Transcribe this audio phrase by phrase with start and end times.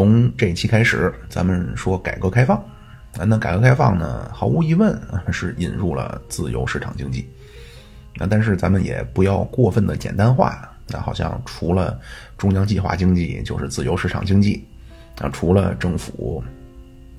[0.00, 2.56] 从这一期开始，咱们说改革开放。
[3.18, 4.98] 啊，那改革开放呢，毫无疑问
[5.30, 7.28] 是引入了自由市场经济。
[8.16, 12.00] 那但是咱们也不要过分的简单化，那好像除了
[12.38, 14.66] 中央计划经济就是自由市场经济，
[15.20, 16.42] 啊，除了政府，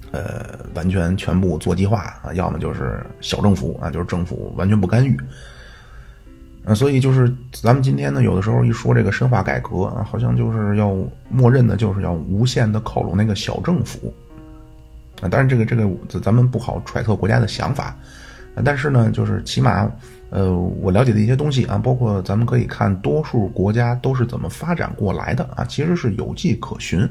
[0.10, 5.16] 呃，完全全部做计划啊，要么就是小政府啊，就是政府完全不干预。
[6.64, 10.96] 啊，所以就是咱们今天呢，有的时候一说这个深化改革啊，好像就是要
[11.28, 14.14] 默认的，就是要无限的靠拢那个小政府。
[15.22, 15.90] 啊，当然这个这个
[16.22, 17.98] 咱们不好揣测国家的想法，
[18.64, 19.92] 但是呢，就是起码，
[20.30, 27.02] 呃，我了解的一些东西啊，包括咱们可以看多数国家都是怎么发展过来的啊，其实是有迹可循。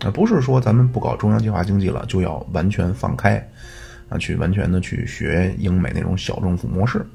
[0.00, 3.36] 啊，不是说咱们不搞中央计划经济了，就要完全放开，
[4.08, 7.06] 啊，去完全的去学英美那种小政府模式。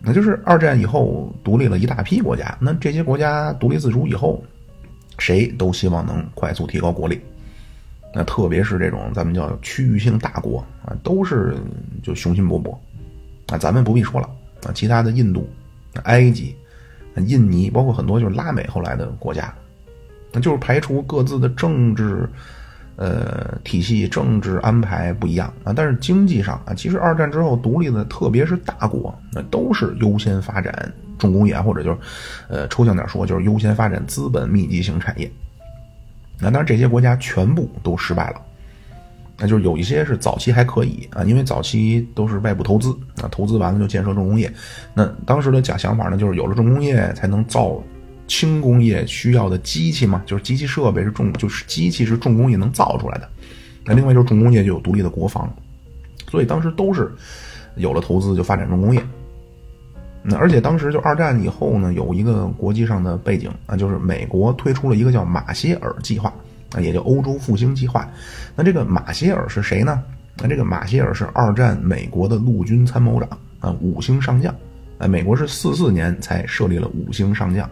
[0.00, 4.42] 那就是二战以后独立了一大批国家，那这些国家独立自主以后，
[5.18, 7.20] 谁都希望能快速提高国力。
[8.14, 11.56] 那特别是这种咱们叫区域性大国啊，都是
[12.02, 12.76] 就雄心勃勃。
[13.52, 14.28] 啊，咱们不必说了
[14.64, 15.48] 啊，其他的印度、
[16.04, 16.54] 埃及、
[17.16, 19.52] 印尼，包括很多就是拉美后来的国家，
[20.32, 22.28] 那就是排除各自的政治。
[22.96, 31.98] 呃，体系政治安排不一样啊，但是经济上啊，其实二战之后独立的，特别是大国，那都是优先发展重工业，或者就是，
[32.48, 35.30] 呃，抽象点说，就是优先发展资本密集型产业。
[36.40, 38.40] 那当然，这些国家全部都失败了。
[39.38, 42.88] 那就是有一些是早期还可以啊，因为早期都是外部投资
[43.20, 44.50] 啊，投资完了就建设重工业。
[44.94, 47.78] 那当时的假想法呢，就是有了重工业才能造。
[48.26, 53.28] 轻工业需要的机器嘛，就是机器设备是重，就是机器是重工业能造出来的。
[53.84, 55.48] 那另外就是重工业就有独立的国防，
[56.28, 57.12] 所以当时都是
[57.76, 59.00] 有了投资就发展重工业。
[60.28, 66.32] 那而且当时就二战以后呢，有一个国际上的背景啊，就是美国推出了一个叫马歇尔计划
[66.72, 68.10] 啊，也叫欧洲复兴计划。
[68.56, 70.02] 那这个马歇尔是谁呢？
[70.38, 73.28] 那这个马歇尔是二战美国的陆军参谋长
[73.60, 74.52] 啊，五星上将。
[74.98, 77.70] 哎，美国是四四年才设立了五星上将。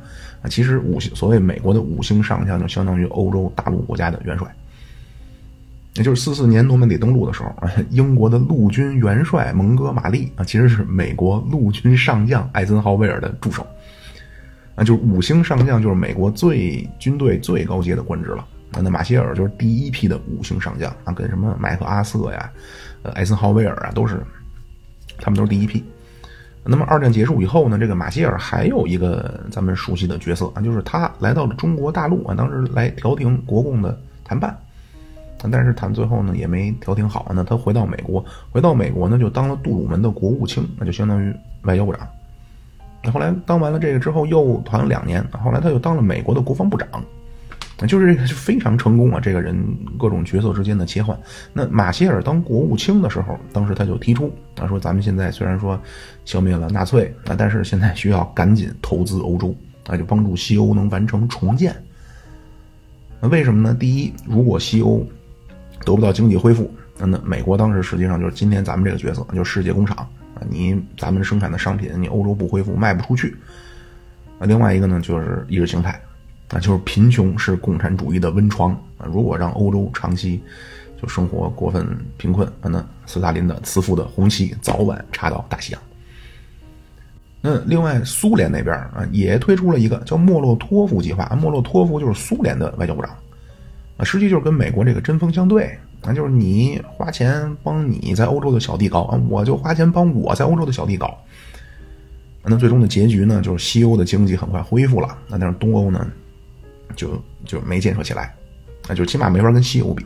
[0.48, 4.46] 其实五星所谓美国的五星上将，就相当于欧洲大陆国家的元帅。
[5.94, 7.54] 也就是四四年诺曼底登陆的时候，
[7.90, 13.64] 英国的陆军元帅蒙哥马利啊，其实是美国陆军上将艾森豪威尔的助手。
[14.74, 18.44] 啊，就是五星上将，就是美国最军队最高阶的官职了。
[18.72, 22.50] 那马歇尔就是第一批的五星上将啊，跟什么麦克阿瑟呀、
[23.04, 24.20] 呃艾森豪威尔啊，都是
[25.18, 25.84] 他们都是第一批。
[26.66, 34.56] 那么二战结束以后呢，这个马歇尔还有一个咱们熟悉的角色啊，就是他来到了中国大陆啊，当时来调停国共的谈判，
[35.50, 42.08] 但是谈最后呢也没调停好，那他回到美国，回到美国呢就当了杜鲁门的国务卿，那就相当于外交部长。
[43.02, 46.88] 那后来当完了这个之后又谈了两年，后来他又当了美国的国防部长。
[47.88, 49.18] 就是非常成功啊！
[49.20, 49.56] 这个人
[49.98, 51.18] 各种角色之间的切换。
[51.52, 55.78] 那马歇尔当国务卿的时候，当时他就提出，他说：“咱们现在虽然说
[56.24, 59.54] 消灭了纳粹啊，但是现在需要赶紧投资欧洲，
[59.88, 61.74] 啊，就帮助西欧能完成重建。
[63.20, 63.76] 那为什么呢？
[63.78, 65.04] 第一，如果西欧
[65.84, 69.96] 得不到经济恢复，那那美国当时实际上就是今天咱们这个角色，就是世界工厂
[70.34, 73.36] 啊，你咱们生产的商品，你欧洲不恢复，卖不出去。
[74.38, 76.00] 啊，另外一个呢，就是意识形态。”
[76.54, 79.02] 那就是贫穷是共产主义的温床啊！
[79.12, 80.40] 如果让欧洲长期
[81.02, 81.84] 就生活过分
[82.16, 85.82] 贫困，那斯大林的慈父的红旗早晚插到大西洋。
[87.40, 93.10] 那另外，苏联那边啊也推出了一个叫莫洛托夫计划莫洛托夫就是苏联的外交部长
[93.96, 101.18] 啊，实际就是跟美国这个针锋相对啊，就是你花钱帮你在欧洲的小弟搞啊，我就花钱帮我在欧洲的小弟搞。
[102.44, 106.06] 那最终的结局呢，就是西欧的经济很快恢复了，那但是东欧呢？
[106.94, 108.34] 就就没建设起来，
[108.88, 110.04] 那就起码没法跟西欧比。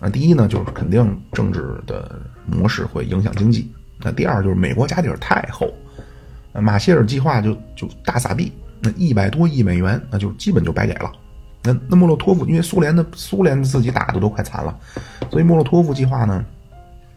[0.00, 3.72] 啊，第一呢，就是肯定政治的模式会影响经济。
[4.00, 5.72] 那第二就是美国家底儿太厚，
[6.52, 11.10] 马歇尔计划就就大撒币，那一百多亿美元，那就基本就白给了。
[11.62, 14.78] 那那莫洛托夫因为苏联的苏联自己打的都快残了，
[15.30, 16.44] 所以莫洛托夫计划呢，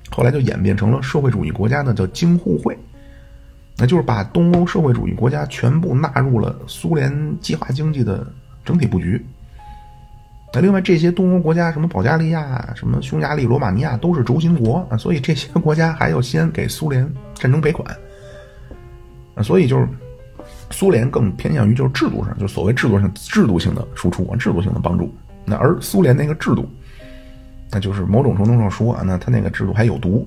[0.10, 2.78] 后来就演变成了社会主义国家的叫京沪会，
[3.76, 8.26] 那就是把东欧社会主义国家全部纳入了苏联计划经济的。
[8.68, 9.26] 整体布局。
[10.54, 17.96] 那另外这些东欧国家，什么保加利亚、什么匈牙利、罗马尼亚，都是轴心国啊，所以这些国家还要先给苏联战争赔款。
[19.36, 19.88] 啊，所以就是
[20.72, 25.14] 苏联更偏向于就是制度上，就所谓制度上制度性的输出啊，制度性的帮助。
[25.46, 26.66] 那而苏联那个制度，
[27.70, 30.26] 那就是某种程度上说啊，那他那个制度还有毒。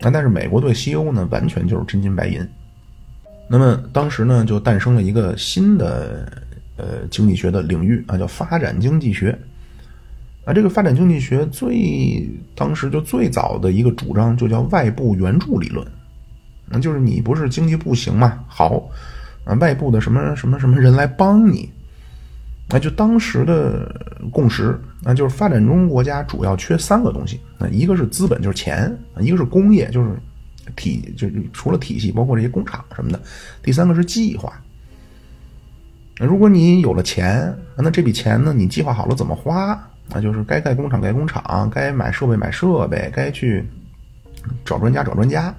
[0.00, 2.46] 那但是美国对西欧呢，完全就是真金白银。
[3.48, 6.45] 那么当时呢，就诞生了一个新的。
[6.76, 9.38] 呃，经济学的领域啊，叫发展经济学。
[10.44, 12.24] 啊，这个发展经济学最
[12.54, 15.84] 当时就最早的一个主张就叫外部援助理论，
[16.68, 18.88] 那就是你不是经济不行嘛，好，
[19.44, 21.68] 啊，外部的什么什么什么人来帮你，
[22.68, 23.92] 那就当时的
[24.30, 28.88] 共识，那就是发展中国家主要缺三个东西，啊，一个是资本，就是钱；
[29.18, 30.10] 一个是工业，就是
[30.76, 33.18] 体，就是除了体系，包括这些工厂什么的；
[33.64, 34.52] 第三个是计划。
[36.18, 39.78] 如果你有了钱，那这笔钱呢，你计划好了怎么花？
[40.08, 43.64] 那就是该盖工厂盖工厂，该买设备买设备，该去
[44.64, 45.52] 找专家找专家，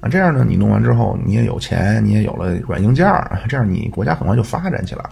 [0.00, 3.04] 啊，这样呢，你弄完之后，你也有钱，你也有了软硬件
[3.48, 5.10] 这样你国家很快就发展起来了。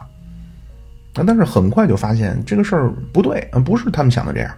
[1.14, 4.55] 啊，但是很快就发现这个事儿不对，啊，不是他们想的这样，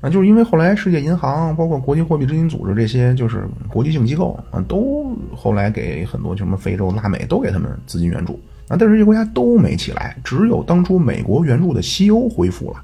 [0.00, 8.38] 啊，就是因为后来世界银行包括国际货币基金组织这些就是国际性机构啊，都后来给很多什么非洲、拉美都给他们资金援助，
[8.70, 12.80] 啊，但是这些国家都没起来，只有当初美国援助的西欧恢复了。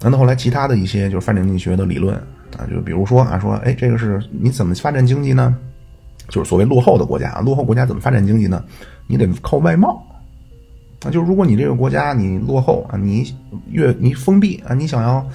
[0.00, 2.14] 那到后来其他的一些就是发展经济学的理论
[2.58, 5.56] 啊，就比如说啊，说哎，这个是你怎么发展经济呢？
[6.28, 8.62] 就是所谓落后的国家啊，落后国家怎么发展经济呢？
[9.06, 10.02] 你得靠外贸
[11.02, 13.34] 啊，就是如果你这个国家你落后啊，你
[13.70, 15.26] 越你封闭啊，你想要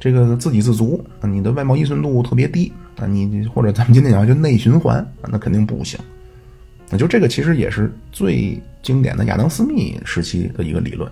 [0.00, 6.00] 这个自给自足啊，你的外贸依存度特别低啊，你或者咱们今天讲就内循环啊，那肯定不行。
[6.96, 11.10] 就这个其实也是最经典的亚当斯密时期的一个理论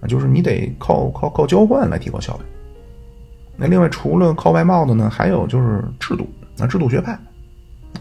[0.00, 0.06] 啊。
[0.06, 2.44] 就是你得靠靠靠交换来提高效率。
[3.56, 7.18] 那另外除了靠外贸的呢，还有就是制度，那制度学派，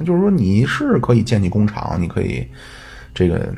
[0.04, 2.46] 就是说你是可以建起工厂，你可以
[3.14, 3.54] 这个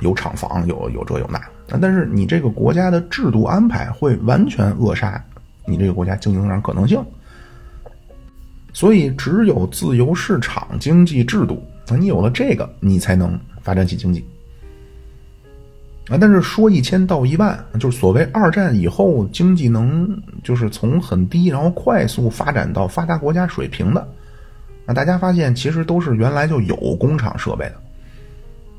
[0.00, 1.40] 有厂房，有有这有那，
[1.80, 5.24] 但是你这个国家的制度安排会完全扼杀
[5.66, 7.00] 你这个国家经济增长可能性。
[8.72, 14.24] 所以只有自由市场经济制度，那你有了这个，你才能发展起经济。
[16.08, 20.06] 啊，但是说一千道一万，就是所谓二战以后经济能
[20.42, 24.06] 就是从很低然后快速发展到发达国家水平的，
[24.84, 27.74] 啊大家发现其实都是原来就有工厂设备的，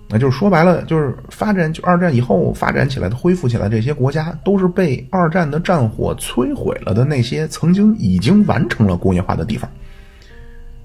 [0.08, 9.68] 那就是说白了就是发展就二战以后发展起来的恢复起来这些国家都是被二战的战火摧毁了的那些曾经已经完成了工业化的地方，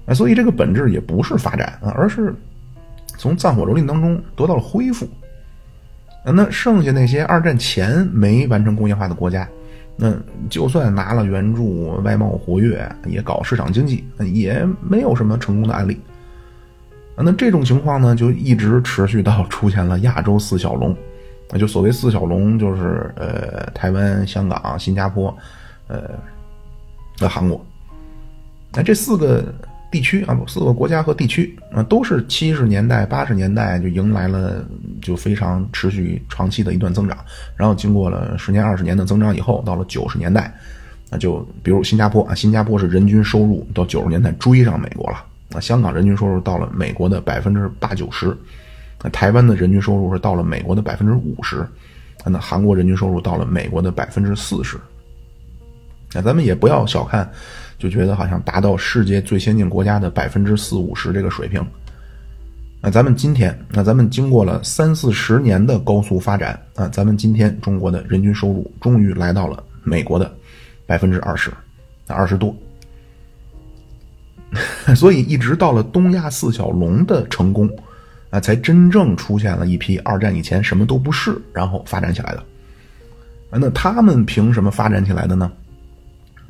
[0.05, 2.33] 啊，所以这个本质也不是发展啊，而是
[3.17, 5.07] 从战火蹂躏当中得到了恢复。
[6.23, 9.47] 那剩下那些二战前没完成工业化的国家，
[9.95, 10.13] 那
[10.49, 15.99] 就算拿了援助，外贸活跃，也搞市场经济，也没有什么成功的案例。
[17.15, 20.95] 那这种情况呢，就一直持续到出现了亚洲四小龙，
[21.49, 25.35] 那就所谓四小龙，就是呃台湾、香港、新加坡，
[25.87, 26.09] 呃，
[27.19, 27.63] 和韩国。
[28.73, 29.53] 那这四个。
[29.91, 34.65] 地区啊，不四个国家和地区啊，都是七十年代、八十年代就迎来了
[35.01, 37.17] 就非常持续长期的一段增长，
[37.57, 40.51] 然后经过了十年、二十年的增长以后，到了九十年代，
[41.09, 45.23] 那就比如新加坡啊，新加坡是人均收入到九十年代追上美国了
[45.53, 48.35] 啊，香港人均收入到了美国的百分之八九十，
[49.03, 51.67] 那台湾的人均收入是到了美国的百分之五十，
[52.25, 54.77] 那韩国人均收入到了美国的百分之四十，
[56.13, 57.29] 那咱们也不要小看。
[57.81, 61.65] 就觉得好像达到世界最先进国家的百分之四五十这个水平，
[62.79, 70.31] 那咱们今天，那咱们经过了三四十年的高速发展啊，咱们今天中国的人均收入终于来到了美国的
[70.85, 71.51] 百分之二十，
[72.05, 72.55] 二十多，
[74.95, 77.67] 所以一直到了东亚四小龙的成功
[78.29, 82.43] 啊，才真正出现了一批二战以前什么都不是，然后发展起来的，
[83.49, 85.51] 那他们凭什么发展起来的呢？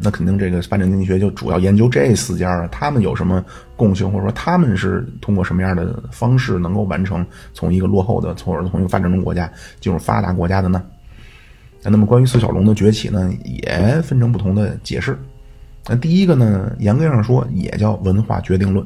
[0.03, 3.43] 那肯定，这个发展经济学就主要研究这四家啊，他们有什么
[3.75, 10.83] 共性，或者说他们是通过什么样的方式能够完成从一个落后的，从而从一个发展中国家进入发达国家的呢？
[11.83, 15.17] 那么关于四小龙的崛起呢，也分成不同的解释。
[15.87, 18.85] 那第一个呢，严格上说也叫文化决定论。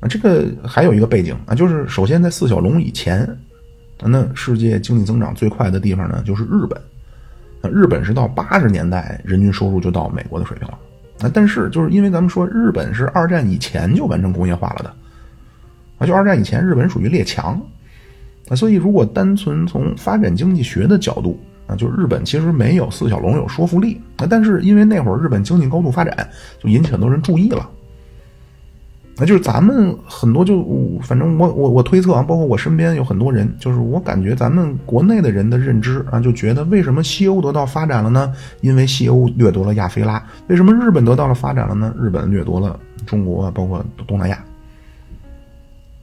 [0.00, 3.28] 啊，这个还有一个背景啊，就是首先在四小龙以前，
[4.02, 6.80] 那世界经济增长最快的地方呢，就是日本。
[7.68, 10.78] 日本是到八十年代人均收入就到美国的水平了，
[11.20, 14.94] 啊，但是就是因为咱们说日本是二战以前就完成工业化了的，
[15.98, 17.60] 啊，就二战以前日本属于列强，
[18.48, 27.68] 啊，所以如果单纯从发展经济学的角度，啊，就日本其实没有四小龙有说服力，啊，但是因为那会儿日本经济高度发展，就引起很多人注意了。
[29.20, 30.64] 那就是咱们很多就
[31.02, 38.32] 反正我我我推测啊，包括我身边有很多人，就是我感觉咱们国内的人的认知啊，就觉得为什么西欧得到发展了呢？
[38.62, 40.24] 因为西欧掠夺了亚非拉。
[40.46, 41.94] 为什么日本得到了发展了呢？
[42.00, 44.42] 日本掠夺了中国，包括东南亚。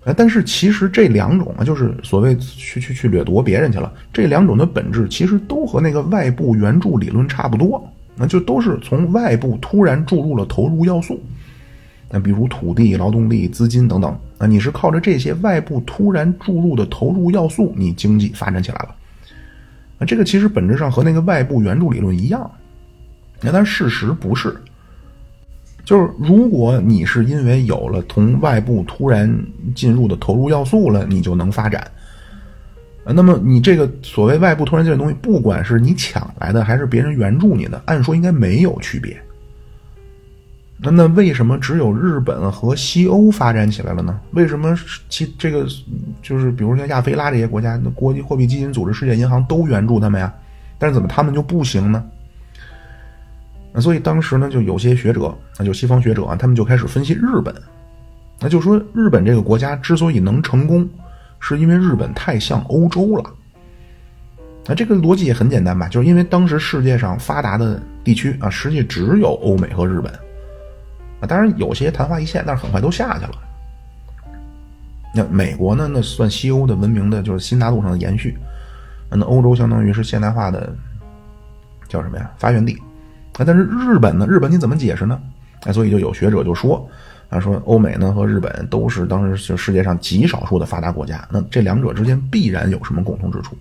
[0.05, 7.83] 啊，但是其实这两种啊，就是所谓去去去掠夺别人去了，这两种的本质其实都和那个外部援助理论差不多，
[8.15, 11.19] 那就都是从外部突然注入了投入要素，
[12.09, 18.95] 那比如土地、劳动力、资金等等，啊，你是靠着这些外部突然注入的投入要素，你经济发展起来了，
[19.99, 22.49] 啊，这个其实本质上和那个外部援助理论一样，
[23.41, 24.55] 那但事实不是。
[25.83, 29.33] 就是如果你是因为有了从外部突然
[29.73, 31.85] 进入的投入要素了，你就能发展。
[33.05, 39.17] 那么你这个所谓外部突然进的东西，不管是你抢来的还是别人援助你的，按说应该没有区别。
[40.79, 44.19] 那那为什么只有日本和西欧发展起来了呢？
[44.31, 44.77] 为什么
[45.09, 45.65] 其这个
[46.21, 50.31] 就是比如像亚非拉这些国家，那国际货币基金组织、世界银行都援助他们呀？
[50.77, 52.03] 但是怎么他们就不行呢？
[53.73, 57.53] 那所以当时呢，就有些学者，那就西方学者啊，他们就开始分析日本，
[58.39, 60.87] 那就说日本这个国家之所以能成功，
[61.39, 63.23] 是因为日本太像欧洲了。
[64.67, 70.11] 那这个逻辑也很简单吧，就是因为当时世界上发达的地区啊，实际只有欧美和日本，
[71.19, 73.31] 啊，当然有些昙花一现，但是很快都下去了。
[75.15, 78.37] 那美国呢，那算西欧的文明的，就是新大陆上的延续，
[79.09, 80.71] 那欧洲相当于是现代化的，
[81.87, 82.29] 叫什么呀？
[82.37, 82.73] 发源地。
[83.33, 84.27] 啊，但是日本呢？
[84.27, 85.19] 日本你怎么解释呢？
[85.63, 86.87] 哎，所以就有学者就说，
[87.29, 93.57] 啊，说欧美呢和日本都是当时就世界上极少数的发达国家，那这两者之间必然有什么共同之处？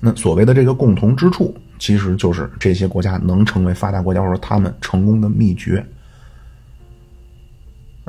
[0.00, 5.84] 那所谓的这个共同之处，其实就是这些国家能成为发达国家，或者说他们成功的秘诀。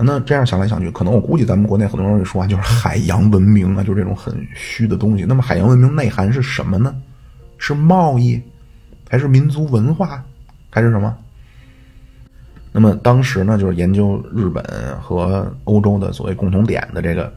[0.03, 5.23] 那这样想来想去，可能我估计咱们国内很多人会说啊，就是海洋文明啊，就是这种很虚的东西。
[5.23, 6.95] 那么海洋文明内涵是什么呢？
[7.57, 8.41] 是贸易，
[9.07, 10.23] 还是民族文化？
[10.69, 11.15] 还是什么？
[12.71, 14.63] 那么当时呢，就是研究日本
[15.01, 17.31] 和欧洲的所谓共同点的这个，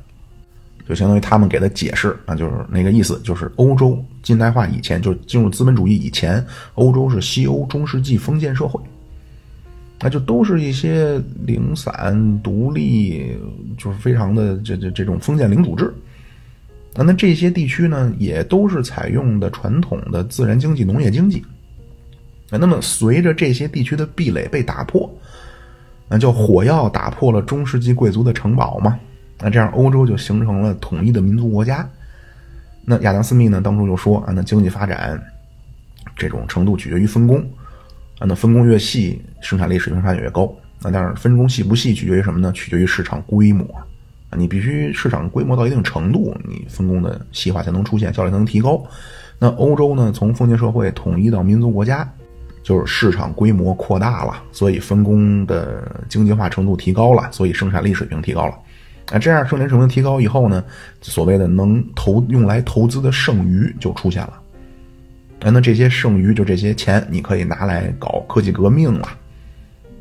[0.88, 6.44] 就相当于他们给的解释啊，就是那个意思，就是欧洲近代化以前，就进入资本主义以前，
[6.74, 8.80] 欧洲是西欧中世纪封建社会，
[10.04, 13.34] 那就都是一些零散独立，
[13.78, 15.90] 就是非常的这这这种封建领主制。
[16.94, 21.42] 那那这些地区呢，也都是采用的传统的自然经济、农业经济。
[22.50, 25.10] 那么，随着这些地区的壁垒被打破，
[26.06, 29.00] 那就火药打破了中世纪贵族的城堡嘛？
[29.40, 31.88] 那这样欧洲就形成了统一的民族国家。
[32.84, 35.18] 那亚当·斯密呢，当初就说啊，那经济发展
[36.14, 37.42] 这种程度取决于分工
[38.18, 40.52] 啊，那分工越细，生产力水平发展越高。
[40.80, 42.52] 那但是分工细不细取决于什么呢？
[42.52, 43.64] 取决于市场规模
[44.30, 48.82] 啊，你必须市场规模到一定程度，你分工的细化才能出现，效率才能提高。
[49.38, 52.08] 那欧洲呢，从封建社会统一到民族国家。
[52.62, 58.54] 就是市场规模扩大了，所以分工的经济化程度提高了，所以生产力水平提高了。
[59.12, 60.64] 啊，这样生产水平提高以后呢，
[61.02, 64.40] 所谓的能投用来投资的剩余就出现了。
[65.50, 69.08] 那这些剩余就这些钱，你可以拿来搞科技革命了。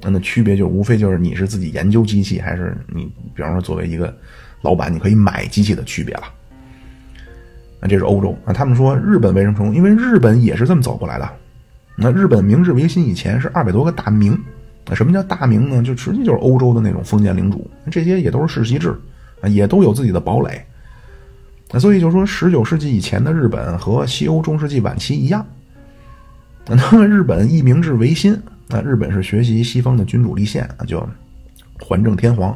[0.01, 4.15] 那那区别就无非就是你是自己研究机器，还是你比方说作为一个
[4.61, 6.23] 老板，你可以买机器的区别了。
[7.79, 9.75] 那这是欧洲啊，他们说日本为什么成功？
[9.75, 11.29] 因为日本也是这么走过来的。
[11.95, 14.37] 那日本明治维新以前是二百多个大名，
[14.87, 15.83] 那什么叫大名呢？
[15.83, 18.95] 就实际就是欧洲的那种封建领主，这些也都是世袭制，
[19.41, 20.65] 啊，也都有自己的堡垒。
[21.73, 25.43] 那所以就说十九世纪以前的日本和西欧中世纪晚期一样，
[26.67, 31.03] 那么日本一明治维新，那日本是学习西方的君主立宪啊，就
[31.79, 32.55] 还政天皇，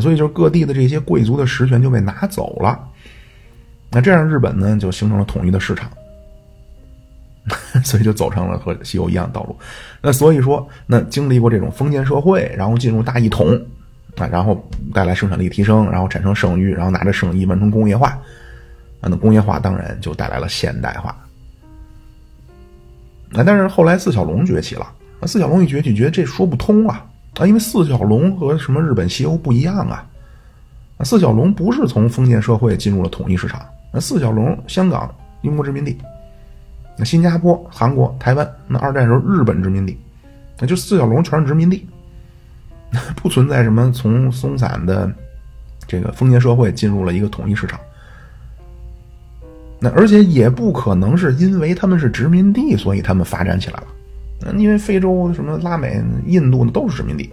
[0.00, 2.78] 所以就是各地的这些贵族的实权就被拿走了，
[3.92, 5.88] 那这样日本呢就形成了统一的市场。
[7.84, 9.56] 所以就走上了和西欧一样的道路。
[10.02, 13.46] 那所以说，那经历过这种封建社会，然后进入大一统
[14.18, 18.08] 啊，然后带来生产力提升，然后产生剩余，然后拿着剩余完成工业化
[19.00, 21.14] 啊，那工业化当然就带来了现代化。
[23.30, 24.86] 那但是后来四小龙崛起了，
[25.20, 27.04] 那四小龙一崛起，觉得这说不通啊
[27.38, 30.04] 啊，因为四小龙和什么日本、西欧不一样啊。
[30.96, 33.60] 啊，四小龙不是从封建社会进入了统一市场，
[33.92, 35.98] 那四小龙香港英国殖民地。
[36.96, 39.98] 那新加坡、韩国、台湾，那二战时候日本殖民地，
[40.58, 41.86] 那就四小龙全是殖民地，
[43.16, 45.10] 不存在什么从松散的
[45.86, 47.78] 这个封建社会进入了一个统一市场。
[49.78, 53.86] 那而且也不可能是因为他们是殖民地，所以他们发展起来了。
[54.56, 57.30] 因为非洲什么拉美、印度呢都是殖民地，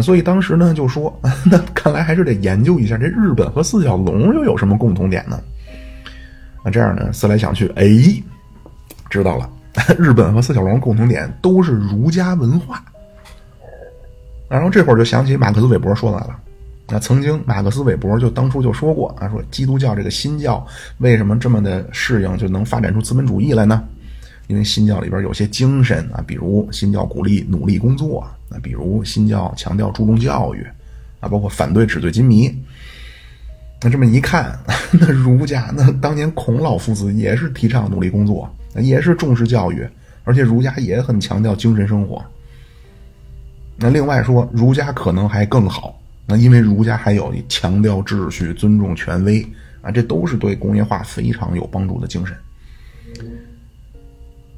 [0.00, 1.12] 所以当时呢就说，
[1.50, 5.40] 那看来还是得研究一下这日本和四小龙又有什么共同点呢？
[6.64, 7.12] 那这样呢？
[7.12, 7.84] 思来想去，哎，
[9.10, 9.50] 知道了。
[9.98, 12.82] 日本和四小龙共同点都是儒家文化。
[14.48, 16.36] 然后这会儿就想起马克思韦伯说来了。
[16.86, 20.64] 那曾经马克思韦伯就当初就说过啊，说基督教这个新教
[20.98, 23.82] 为什么这么的适应，就能发展出资本主义来呢？
[24.48, 28.20] 因为新教里边有些精神啊，比如新教鼓励努力工作
[28.50, 30.62] 啊，比如新教强调注重教育
[31.20, 32.54] 啊，包括反对纸醉金迷。
[33.82, 34.58] 那这么一看，
[34.92, 38.46] 那儒家那当年孔老夫子也是提倡努力工作，
[38.76, 39.88] 也是重视教育，
[40.24, 42.22] 而且儒家也很强调精神生活。
[43.76, 49.44] 那另外说，儒家可能还更好，那因为儒家还有强调秩序、尊重权威
[49.82, 52.36] 啊，这都是对工业化非常有帮助的精神。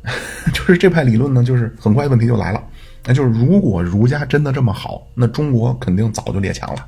[0.53, 2.63] 就是这派理论呢，就是很快问题就来了，
[3.05, 6.87] 那就是如果儒家真的这么好，那中国肯定早就列强了。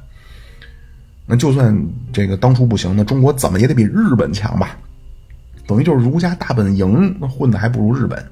[1.27, 1.77] 那就算
[2.13, 4.79] 这个当初不行，那中国怎么也得比日本强吧？
[5.67, 8.25] 等于就是儒家大本营混的还不如日本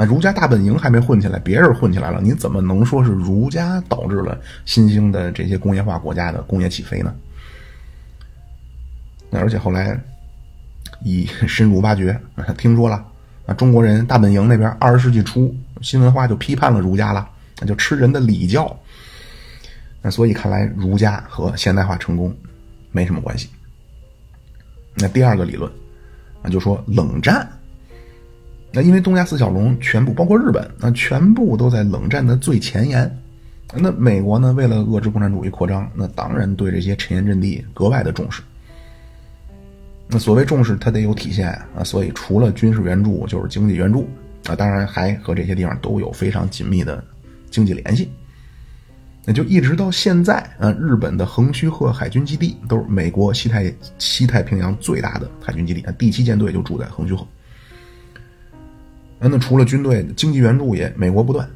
[0.00, 0.04] 啊！
[0.06, 7.14] 儒家大本营还没混起来，别人混起来了，你怎么能说是儒家导致了新兴的这些工业化国家的工业起飞呢？
[9.28, 10.00] 那而且后来
[11.04, 12.18] 一 深入挖掘，
[12.56, 13.04] 听说了
[13.44, 13.52] 啊。
[13.52, 17.28] 中国人大本营那边二十世纪初新文化就批判了儒家了，
[17.60, 18.74] 那就吃人的礼教。
[20.00, 22.34] 那所以看来儒家和现代化成功
[22.90, 23.50] 没什么关系。
[24.94, 25.70] 那第二个理论，
[26.42, 27.46] 那就说冷战。
[28.72, 33.18] 那因为东亚四小龙全部包括日本，那全部都在冷战的最前沿。
[33.74, 38.42] 那美国呢，为了遏制共产主义扩张，那当然对这些前沿阵地格外的重视。
[40.08, 44.08] 那所谓重视，它得有体现啊，所以除了军事援助，就是经济援助
[44.46, 47.02] 啊，当然还和这些地方都有非常紧密的
[47.48, 48.10] 经济联系。
[49.24, 57.24] 那就一直到现在啊，日本的横须贺海军基地都是美国西太西太平洋最大的海军基地啊，第七舰队就住在横须贺。
[59.20, 61.46] 那那除了军队，经济援助也美国不断。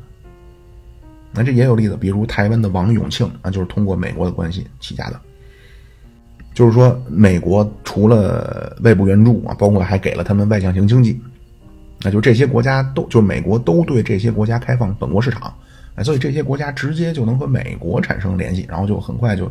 [1.32, 5.20] 那这也有例子，比如台湾的王永庆啊，就是通过美国的关系起家的。
[6.52, 11.20] 就是说，美国除了外部援助啊，包括还给了他们外向型经济，
[12.02, 15.52] 那就这些国家都就美国都对这些国家开放本国市场，
[16.04, 19.50] 所以这些国家直接就能和美国产生联系，然后就很快就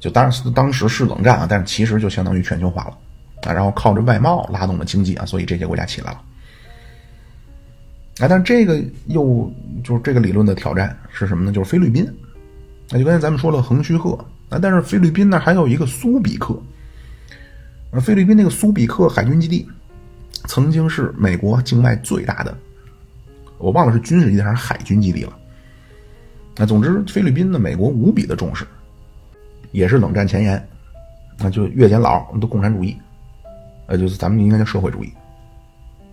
[0.00, 2.96] 就当时当时是冷战啊，但是其实就相当于全球化了
[3.42, 6.20] 啊，然后靠着外贸拉动了经济啊，所以这些国家起来了。
[8.22, 11.50] 啊，但这个又就是这个理论的挑战是什么呢？
[11.50, 12.08] 就是菲律宾，
[12.88, 14.12] 那就刚才咱们说了横须贺。
[14.48, 16.56] 啊，但是菲律宾那还有一个苏比克，
[18.00, 19.66] 菲律宾那个苏比克海军基地，
[20.46, 22.56] 曾经是美国境外最大的，
[23.58, 25.32] 我忘了是军事基地还是海军基地了。
[26.54, 28.64] 那总之，菲律宾呢，美国无比的重视，
[29.72, 30.68] 也是冷战前沿，
[31.38, 32.96] 那就越减老都共产主义，
[33.86, 35.10] 呃，就是咱们应该叫社会主义，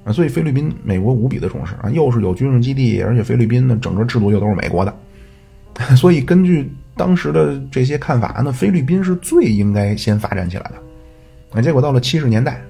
[0.04, 4.94] 啊，所以菲律宾美国无比的重视啊，又是有军事基地，而且菲律宾的整个制度又都是美国的，
[5.96, 6.72] 所以根据。
[6.96, 10.74] 当时的这些看法，那菲律宾是最应该先发展起来的。
[11.54, 12.62] 那结果到了七十年代，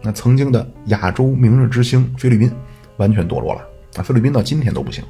[0.00, 2.50] 那曾经的亚洲明日之星菲律宾
[2.96, 3.60] 完全堕落了。
[3.96, 5.04] 啊，菲律宾到今天都不行。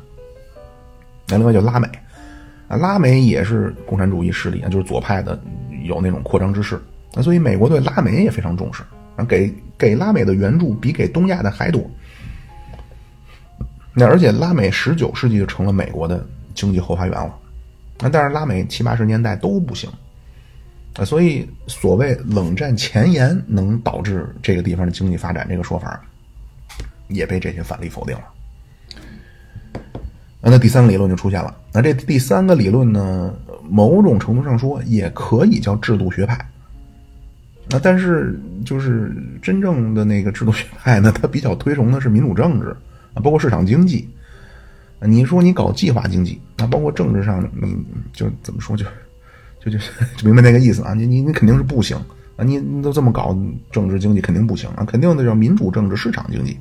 [1.29, 1.87] 那另外就拉美，
[2.67, 5.41] 啊，拉美也是共产主义势力啊，就是左派的，
[5.85, 6.81] 有那种扩张之势。
[7.15, 8.83] 那所以美国对拉美也非常重视，
[9.25, 11.89] 给给拉美的援助比给东亚的还多。
[13.95, 17.35] 那而且拉美十九世纪就成了美国的经济后花园了。
[17.99, 19.91] 啊，但是拉美七八十年代都不行，
[20.95, 26.01] 啊，所以所谓冷战前沿能导致这个地方的经济发展这个说法，
[27.09, 28.23] 也被这些反例否定了。
[30.41, 31.53] 那第三个理论就出现了。
[31.73, 33.35] 那这第三个理论呢，
[33.69, 36.39] 某种程度上说也可以叫制度学派。
[37.71, 42.75] 那但是就是真正的那个制度学派呢，它比较推崇的是民主政治
[43.15, 44.09] 啊，包括市场经济。
[45.01, 47.77] 你说你搞计划经济，那包括政治上，你
[48.13, 48.85] 就怎么说就，
[49.65, 49.79] 就就
[50.17, 50.93] 就明白那个意思啊？
[50.93, 51.97] 你你你肯定是不行
[52.37, 52.43] 啊！
[52.43, 53.37] 你你都这么搞
[53.71, 54.85] 政治经济肯定不行啊！
[54.85, 56.59] 肯定得叫民主政治市场经济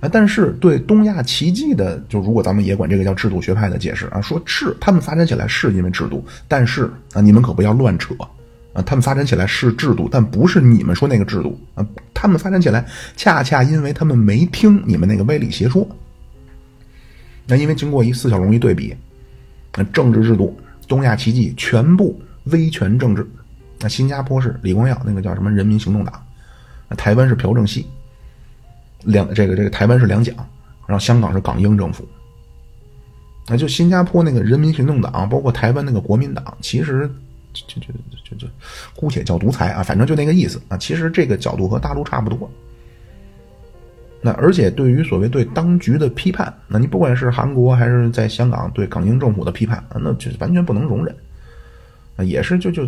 [0.00, 0.08] 啊！
[0.10, 8.14] 但是对东亚奇迹的，就如果咱们也管这个叫制度学派的解释啊，说是他们发展起来是因为制度，但是啊，你们可不要乱扯
[8.74, 8.82] 啊！
[8.82, 11.86] 他们发展起来是制度，但不是你们说那个制度啊！
[12.12, 12.84] 他们发展起来
[13.16, 15.88] 恰恰因为他们没听你们那个歪理邪说。
[17.46, 18.94] 那因为经过一四小龙一对比，
[19.76, 20.58] 那政治制度，
[20.88, 23.26] 东亚奇迹全部威权政治。
[23.80, 26.22] 那新加坡是李光耀那个叫什么人民行动党，
[26.88, 27.86] 那台湾是朴正熙，
[29.04, 30.34] 两这个这个台湾是两蒋，
[30.86, 32.06] 然后香港是港英政府。
[33.46, 37.10] 那就新加坡那个人民行动党，包括台湾那个国民党，其实
[37.54, 37.86] 就就
[38.24, 38.46] 就就
[38.94, 40.76] 姑且叫独裁啊，反正就那个意思啊。
[40.76, 42.50] 其实这个角度和大陆差不多。
[44.20, 51.14] 那而且对于所谓对当局的批判，那你不管是韩国还是在香港对港英政府的批判，那就是完全不能容忍。
[52.16, 52.86] 啊，也是就就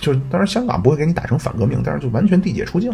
[0.00, 2.90] 就当然香港不会给你打成反革命，但是就完全递解出境。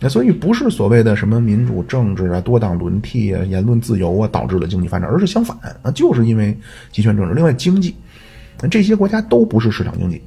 [0.00, 6.56] 那所以不是所谓的什么民主政治啊、多党轮替啊、言论自由啊导致了经济发展，而是相反，那就是因为
[6.90, 7.34] 集权政治。
[7.34, 7.94] 另外，经济，
[8.60, 10.22] 那这些国家都不是市场经济，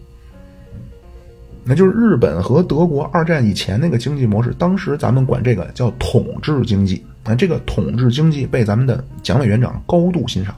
[1.63, 7.04] 那就是日本和德国二战以前那个经济模式，当时咱们管这个叫统治经济。
[7.26, 10.56] 那这个统治经济被咱们的蒋委员长高度欣赏，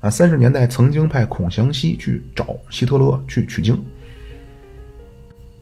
[0.00, 3.82] 啊，三十年代曾经派孔祥熙去找希特勒去取经。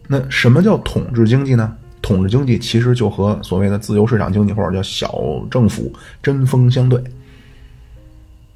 [0.08, 1.76] 那什么叫统治经济呢？
[2.02, 7.02] 统治经济其实就和所谓的自由市场经济或者叫小政府针锋相对。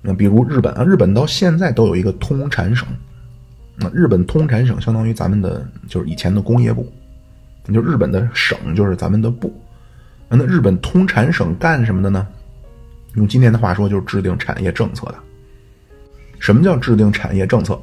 [0.02, 2.86] 那比如日本啊，日本到现在都有一个通产省。
[3.76, 6.90] 那日本通产省相当于咱们的就是以前的工业部，
[7.72, 9.52] 就日本的省就是咱们的部。
[10.28, 12.26] 那日本通产省干什么的呢？
[13.14, 15.14] 用今天的话说，就是制定产业政策的。
[16.38, 17.80] 什么叫制定产业政策？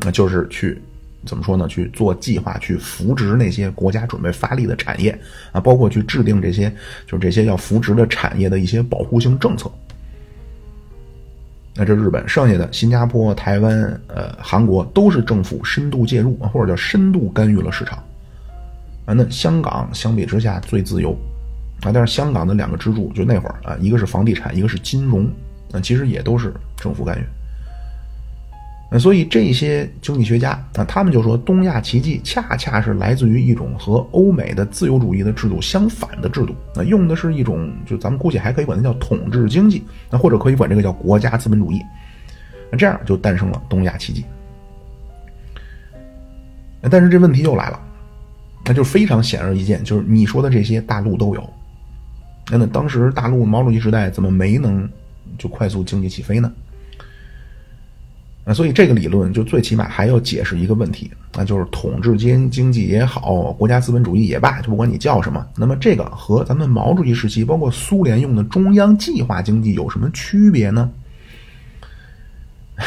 [0.00, 0.80] 那就是去。
[1.26, 1.68] 怎么说呢？
[1.68, 5.10] 去做计划，去扶植那些国家准备发力的产业
[5.52, 6.74] 啊，包括去制定这些
[7.06, 9.70] 就是这些要扶植的产业的一些保护性政策。
[11.80, 17.98] 那这日本，剩下的新加坡、台湾、呃韩国都是政府深度介入，或者叫深度干预了市场
[19.06, 19.14] 啊。
[19.14, 21.16] 那香港相比之下最自由
[21.80, 25.24] 啊，但是香港的两个支柱就那会儿啊，一个是房地产，一个是金融
[25.72, 27.24] 啊，其实也都是政府干预。
[28.92, 36.54] 那所以这些经济学家啊，他们就说东亚奇迹恰恰是来自于一种和欧美的自由主义的制度相反的制度。
[36.74, 41.80] 那用的是一种，就咱们估计还可以管它叫统治经济，那或者可以管这个叫国家资本主义。
[42.68, 44.24] 那这样就诞生了东亚奇迹。
[46.90, 47.80] 但是这问题又来了，
[48.64, 51.50] 那就非常显而易见，就是你说的这些大陆都有。
[52.50, 54.90] 那那当时大陆毛主席时代怎么没能
[55.38, 56.52] 就快速经济起飞呢？
[58.44, 70.90] 啊所以这个理论就最起码还要解释一个问题，那就是统治经经济也好，国家资本主义也罢，就不管你叫什么，那么这个和咱们毛主席时期，包括苏联用的中央计划经济有什么区别呢？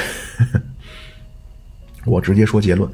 [2.06, 2.90] 我直接说结论，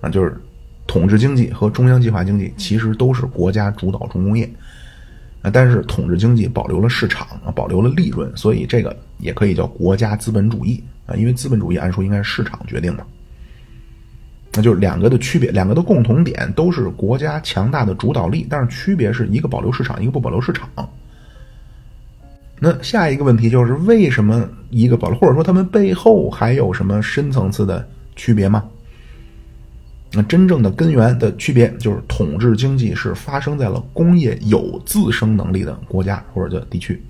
[0.00, 0.40] 啊，就是
[0.86, 4.48] 统治经济和中央计划经济其实都是国家主导重工业，
[5.42, 10.80] 啊，但是统治经济保留了市场啊，保留了利润，所以这个也可以叫国家资本主义。
[11.06, 13.06] 啊，因为资本主义按说应该是市场决定的，
[14.52, 20.68] 那就是两个的区别，两个的共同点都是国家强大的主导力，但是区别是一个保留市场，一个不保留市场。
[22.58, 28.64] 那下一个问题就是为什么一个保留，或者说他们背后还有什么深层次的区别吗？
[30.12, 37.02] 那真正的根源的区别就是统治经济是发生在了工业有自生能力的国家或者叫地区。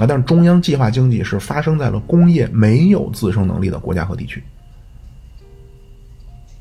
[0.00, 4.42] 啊，但是中央计划经济是发生在了工业没有自生能力的国家和地区。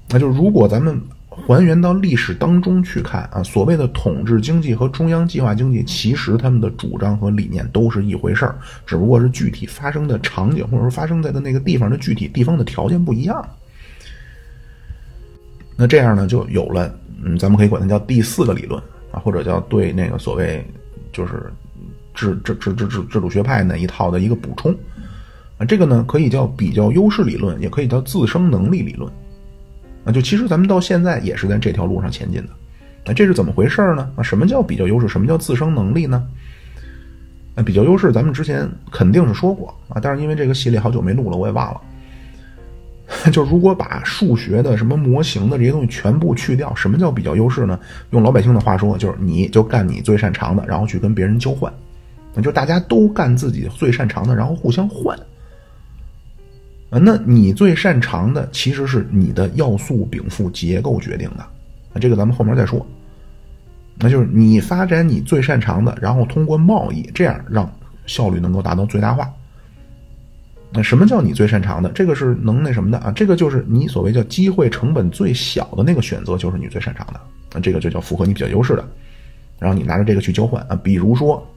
[0.09, 13.47] 那就如果咱们还原到历史当中去看啊，所谓的统治经济和中央计划经济，其实他们的主张和理念都是一回事儿，只不过是具体发生的场景或者说发生在的那个地方的具体地方的条件不一样。
[15.77, 20.61] 那这样呢，就有了嗯，咱们可以管它叫第四个理论啊，或者叫对那个所谓
[21.13, 21.49] 就是。
[22.19, 24.75] 制制制制制制度学派那一套的一个补充，
[25.57, 29.09] 啊，这个呢可以叫比较优势理论，也可以叫自生能力理论，
[30.03, 32.49] 啊，就其实咱们到现在也是在这条路上前进的，
[33.05, 34.09] 那这是怎么回事呢？
[34.15, 35.07] 啊，什么叫比较优势？
[35.07, 36.27] 什么叫自生能力呢？
[37.55, 41.81] 那比较优势咱们之前肯定是说过啊，但是因为这个系列好久没录了，我也忘了。
[43.33, 47.77] 就如果把数学的什么模型的这些东西全部去掉，什么叫比较优势呢？
[48.11, 51.73] 用老百姓的话说，就是你就干你最擅长的，然后去跟别人交换。
[52.41, 55.17] 就大家都干自己最擅长的，然后互相换。
[56.91, 61.45] 那你最擅长的其实是你的要素禀赋结构决定的。
[61.93, 62.83] 那，这个咱们后面再说。
[63.95, 67.71] 那就是你发展你最擅长的，然后通过贸易这样让
[68.07, 69.31] 效率能够达到最大化。
[70.71, 71.91] 那什么叫你最擅长的？
[71.91, 73.11] 这个是能那什么的啊？
[73.15, 77.21] 这个就是你所谓叫机会成本最小的那个选择，就是你最擅长的。
[77.53, 78.83] 那这个就叫符合你比较优势的。
[79.59, 81.47] 然后你拿着这个去交换啊，比如说。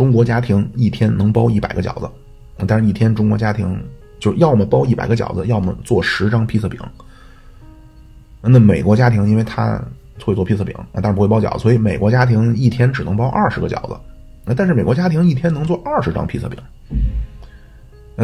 [0.00, 2.08] 中国家庭一天能包一百个饺子，
[2.66, 3.78] 但是一天中国家庭
[4.18, 6.80] 就要么包一百个饺子，要么做十张披萨饼。
[8.40, 9.78] 那美国家庭因为他
[10.24, 13.94] 会做披萨饼，但是不会包饺子，所以美国家庭一天只能包二十个饺子。
[14.56, 16.58] 但是美国家庭一天能做二十张披萨饼。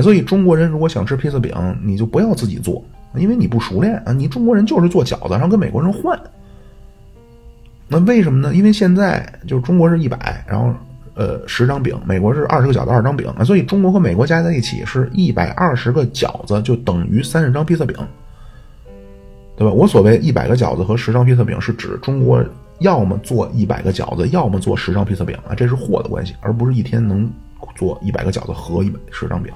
[0.02, 2.82] 所以中国人如果想吃披萨饼，你就不要自己做，
[3.16, 4.14] 因为你不熟练啊。
[4.14, 6.18] 你中国人就是做饺子，然后跟美国人换。
[7.86, 8.54] 那为什么呢？
[8.54, 10.74] 因为现在就是中国是一百，然后。
[11.16, 17.96] 呃十张饼，美国是二十个饺子二张饼啊，所以中国和美国加在一起是一百二十个饺子，就等于三十张披萨饼，
[19.56, 19.72] 对吧？
[19.72, 22.44] 我所谓一百个饺子和十张披萨饼，是指中国
[22.80, 27.28] 要么做一百个饺子，要么做十张披萨饼啊，这是货的关系，而不是一天能
[27.74, 29.50] 做一百个饺子和一百十张饼。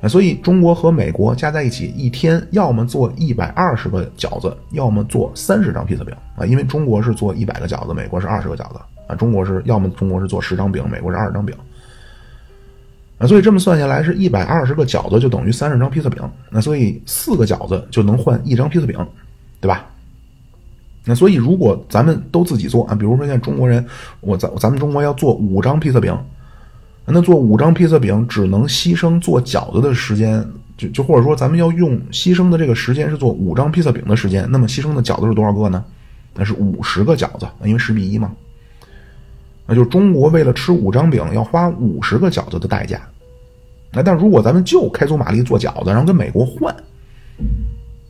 [0.00, 6.44] 啊，所以中国和美国加在一起，一天要么做一百二十个饺子，要么做三十张披萨饼啊。
[6.44, 8.80] 因为中国是做一百个饺子，美国是二十个饺子
[9.14, 11.54] 中国是要么中国是做十张饼，美国是二十张饼
[13.18, 13.26] 啊。
[13.26, 16.22] 所以这么算下来，是一百二十个饺子就等于三十张披萨饼。
[16.50, 18.96] 那所以四个饺子就能换一张披萨饼，
[19.60, 19.86] 对吧？
[21.04, 23.84] 那所以如果咱们都自己做啊，比如说像中国人，
[24.20, 26.16] 我咱咱们中国要做五张披萨饼。
[27.04, 30.46] 那做五张披萨饼只能牺牲做饺子的时间，
[30.76, 35.84] 就就或者说咱们要用牺牲的这个时间是做五张披萨饼的时间，那么牺牲的饺子是多少个呢？
[36.32, 38.30] 那是五十个饺子，因为十比一嘛。
[39.66, 43.00] 那就中国为了吃五张饼要花五十个饺子的代价。
[43.92, 46.74] 那但如果咱们就开足马力做饺子，然后跟美国换。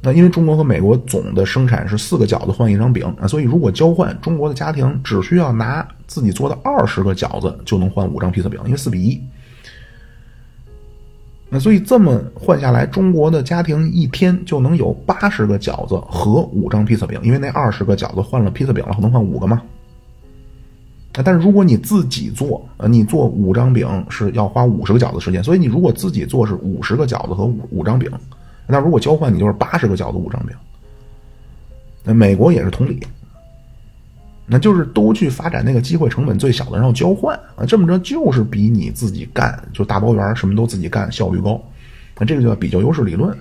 [0.04, 9.22] 那因为中国和美国总的生产是四个饺子换一张饼啊，所以如果交换，中国的家庭只需要拿自己做的二十个饺子就能换五张披萨饼，因为四比一。
[11.48, 19.62] 那所以这么换下来，中国的家庭一天就能有八十个饺子和五张披萨饼，因为那二十个饺子换了披萨饼了，能换五个吗？
[21.14, 28.10] 但是如果你自己做，呃，你做五张饼是要花五十个饺子时间，所以你如果自己做是五十个饺子和五五张饼。
[28.66, 30.56] 那如果交换，你就是八十个饺子五张饼。
[32.02, 32.98] 那美国也是同理，
[34.46, 41.60] 那就是都去发展那个机会成本最小的，然后交换啊，这么着就是比你自己干就大包圆什么都自己干效率高。
[42.18, 43.36] 那这个叫比较优势理论。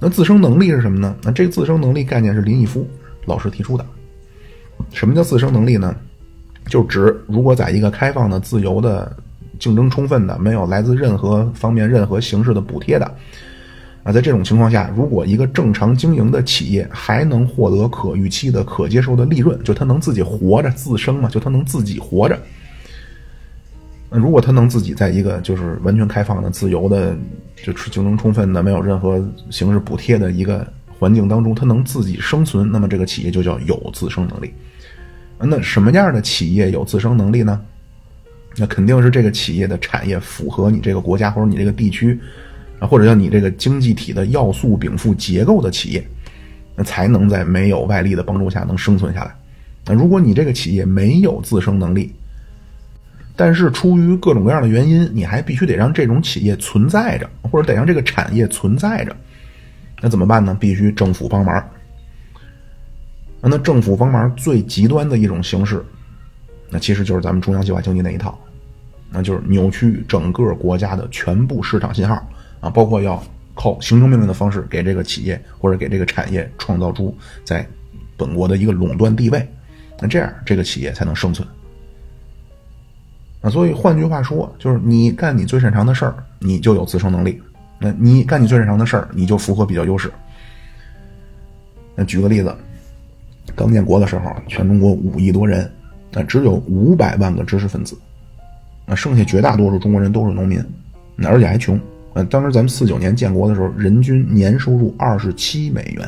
[0.00, 1.14] 那自生能力是什么呢？
[1.22, 2.84] 那这个自生能力概念是林毅夫
[3.24, 3.86] 老师提出的。
[4.92, 5.94] 什么叫自生能力呢？
[6.66, 9.14] 就指如果在一个开放的、自由的。
[9.58, 13.06] 竞争充分的，没有来自任何方面、任何形式的补贴的，
[14.02, 22.36] 啊，在这种情况下，如果一个正常经营的企业还能获得可预期的、可接受的利润，就它能自己活着、自生嘛，就它能自己活着。
[24.10, 27.16] 那如果它能自己在一个就是完全开放的、自由的，
[27.62, 30.66] 就是竞争充分的、没有任何形式补贴的一个
[30.98, 34.52] 环境当中，它能自己生存，那么这个企业就叫有自生能力。
[35.44, 37.60] 那什么样的企业有自生能力呢？
[38.56, 42.20] 那肯定是这个企业的产业符合你这个国家或者你这个地区，
[42.78, 46.06] 啊，或者叫你这个经济体的要素禀赋结构的企业，
[46.76, 49.34] 那才能在没有外力的帮助下能生存下来。
[49.86, 52.12] 那如果你这个企业没有自生能力，
[53.34, 59.16] 但是出于各种各样的原因，你还必须得让这种企业存在着，或者得让这个产业存在着，
[60.02, 60.54] 那怎么办呢？
[60.60, 61.70] 必须政府帮忙。
[63.48, 65.84] 那政府帮忙最极端的一种形式。
[66.70, 68.38] 那其实就是咱们中央计划经济那一套，
[69.10, 72.14] 那就是扭曲整个国家的全部市场信号
[72.60, 73.22] 啊，包括要
[73.54, 77.66] 靠行政命令的方式给这个企业或者给这个产业创造出在
[78.16, 79.46] 本国的一个垄断地位，
[80.00, 81.46] 那这样这个企业才能生存。
[83.42, 87.32] 那所以换句话说，就是你干你最擅长的事儿，你就有自生能力；
[87.78, 90.10] 那你干你最擅长的事儿，你就符合比较优势。
[91.94, 92.56] 那举个例子，
[93.54, 95.70] 刚建国的时候，全中国五亿多人。
[96.14, 97.96] 那只有五百万个知识分子，
[98.84, 100.62] 那剩下绝大多数中国人都是农民，
[101.16, 101.80] 那而且还穷。
[102.12, 106.06] 呃，当时咱们四九年建国的时候，人均年收入二十七美元，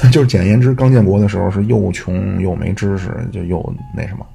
[0.10, 4.26] 就是简言之，刚建国的时候是又穷又没知识，就又那什么，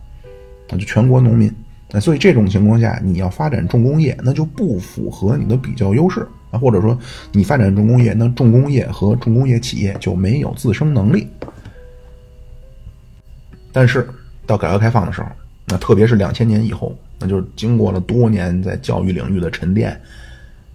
[0.70, 1.54] 那就全国农民。
[1.92, 6.98] 那所以这种情况下，你要发展重工业，那就不符合你的比较优势啊，或者说
[7.32, 11.28] 你发展重工业，那重工业和重工业企业就没有自生能力。
[13.72, 14.08] 但是
[14.46, 15.28] 到改革开放的时候，
[15.66, 20.00] 那特别是两千年以后，那就是经过了多年在教育领域的沉淀，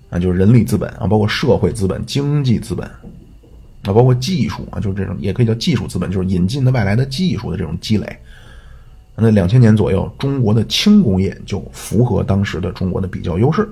[0.09, 8.19] 啊，就是人力资本啊，包括社会资本、经济资本，啊，包括技术啊，就是这种也可以叫技术资本，就是引进的外来的技术的这种积累。
[9.15, 13.69] 那两千年左右，中国的轻工业就符合当时的中国的比较优势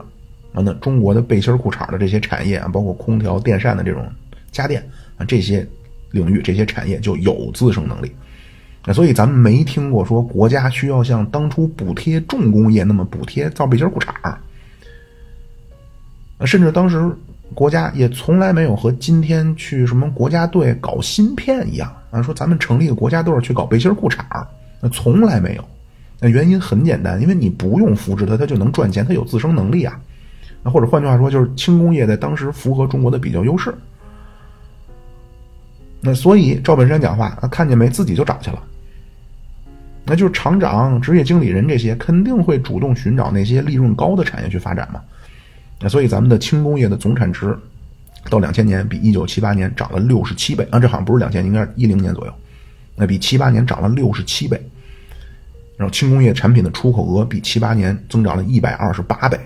[0.55, 0.63] 啊。
[0.65, 4.11] 那中国的背心裤衩的这些产业啊，包括空调、电扇的这种
[4.51, 4.83] 家电
[5.19, 5.67] 啊，这些
[6.13, 8.11] 领域、这些产业就有自生能力。
[8.87, 14.39] 那所以咱们没听过说国家需要像当初补贴重工业那么补贴造背心裤衩儿，
[16.47, 17.11] 甚至当时
[17.55, 24.47] 国家也从来没有和今天去什么国家队搞芯片一样啊，说咱们成立个国家队去搞背心裤衩儿，
[24.81, 25.65] 那从来没有。
[26.21, 29.99] 那原因很简单，因为你不用扶持它，它就能赚钱，它有自生能力啊。
[30.65, 33.75] 那或者换句话说，就是轻工业在当时符合中国的比较优势。
[36.01, 38.63] 那所以赵本山讲话，看见没，自己就找去了。
[40.07, 45.01] 那就是厂长、职业经理人这些肯定会主动寻找那些利润高的产业去发展嘛。
[45.81, 47.57] 那所以咱们的轻工业的总产值
[48.31, 52.33] 到两千年比一九七八年涨了六十七倍啊，这好像不是两千，应该是一零年左右，
[52.97, 54.61] 那比七八年涨了六十七倍。
[55.77, 59.39] 然后轻工业产品的出口额比七八年增长了一百二十八倍。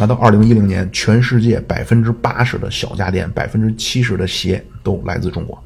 [0.00, 5.62] 那到二零一零年，全世界百分之八十的小家电、百分之七十的鞋都来自中国。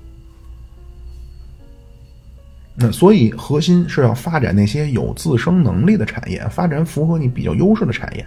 [2.75, 8.27] 那所以核心是要发展那些有自生能力的产业，发展符合你比较优势的产业。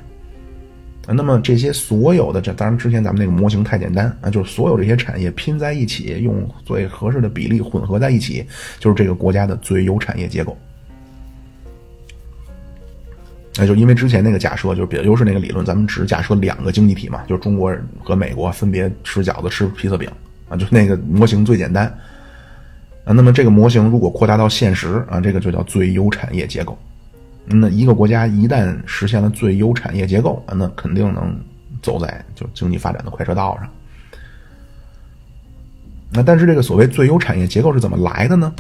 [1.10, 8.46] 那么这些所有的这，当然之前咱们那个模型太简单啊，就是所有这些产业拼在一起，用最合适的比例混合在一起，
[8.80, 10.58] 就是这个国家的最优产业结构。
[13.58, 20.08] 那就因为之前那个假设就是比较优势那个理论，咱们只假设两个经济体嘛，就中国和美国分别吃饺子吃披萨饼
[20.48, 21.86] 啊，就那个模型最简单
[23.04, 23.14] 啊。
[23.14, 26.78] 那么这个模型如果扩大到现实啊，这个就叫最优产业结构。
[27.46, 31.36] 那一个国家一旦实现了最优产业结构，那肯定能
[31.82, 33.70] 走在就经济发展的快车道上。
[36.12, 38.54] 那但是这个所谓最优产业结构是怎么来的呢？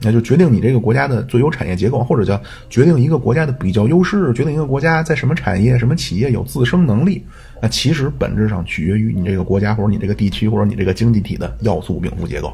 [0.00, 7.24] 那就决定你这个国家的最优产业结构，或者叫决定一个国家的比较优势，决定一个国家在什么产业、什么企业有自生能力。
[7.60, 12.52] 那其实本质上取决于你这个国家或者你这个地区或者你这个经济体的要素禀赋结构。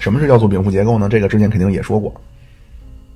[0.00, 1.08] 什么是要素禀赋结构呢？
[1.08, 2.12] 这个之前肯定也说过，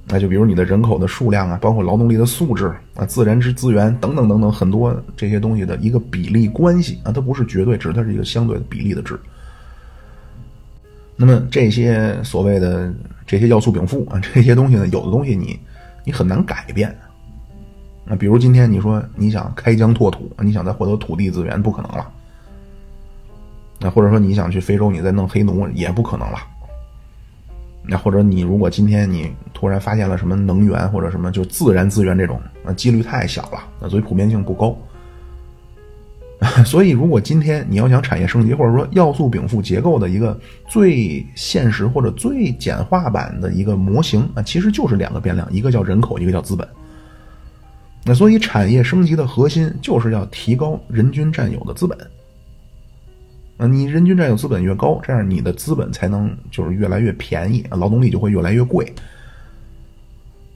[0.07, 9.19] 那就比如你的人口的数量啊，包括劳动力的素质啊，自然之资源等等等等很多这些东西的一个比例关系啊，它不是绝对值，它是一个相对的比例的值。
[11.25, 12.93] 那么这些所谓的
[13.25, 15.57] 这些要素禀赋啊， 这些东西呢，有的东西你
[16.05, 16.93] 你很难改变。
[18.05, 22.11] 那比如今天你说你想开疆拓土，你想再获得土地资源，不可能了。
[23.79, 26.39] 那或者说你想去非洲，你再弄黑奴，也不可能了。
[27.85, 34.77] 那或者你如果今天你突然发现了什么能源或者什么就自然资源这种，那几率太小了，那所以普遍性不高。
[36.67, 40.37] 所以如果今天你要想产业升级，或者说要素禀赋结构的一个
[40.69, 46.67] 最现实或者最简化版的一个模型啊，其实就是两个变量，一个叫人口，一个叫资本。
[48.05, 51.97] 那所以产业升级的核心就是要提高人均占有的资本。
[53.59, 58.93] 啊，你人均占有资本越高，这样你的资本才能就是越来越便宜，劳动力就会越来越贵。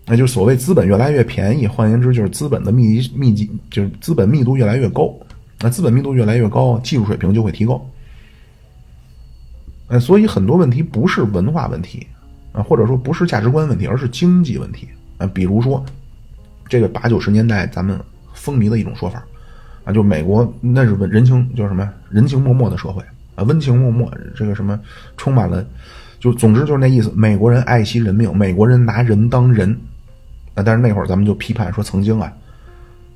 [0.05, 5.14] 那就是所谓资本越来越便宜，换言之就是资本的密集密集，就是资本密度越来越高。
[5.60, 7.84] 那资本密度越来越高，技术水平就会提高。
[9.88, 12.06] 哎，所以很多问题不是文化问题
[12.52, 14.88] 啊，或者说不是价值观问题，而是经济问题
[15.18, 15.26] 啊。
[15.32, 15.84] 比如说，
[16.68, 17.98] 这个八九十年代咱们
[18.34, 19.24] 风靡的一种说法。
[19.84, 23.00] 啊，就美国那是人情，叫什么人情脉脉的社会
[23.36, 24.76] 啊，温情脉脉，这个什么
[25.16, 25.64] 充满了，
[26.18, 27.08] 就总之就是那意思。
[27.14, 29.70] 美国人爱惜人命，美国人拿人当人
[30.54, 30.62] 啊。
[30.64, 32.32] 但是那会儿咱们就批判说，曾经啊，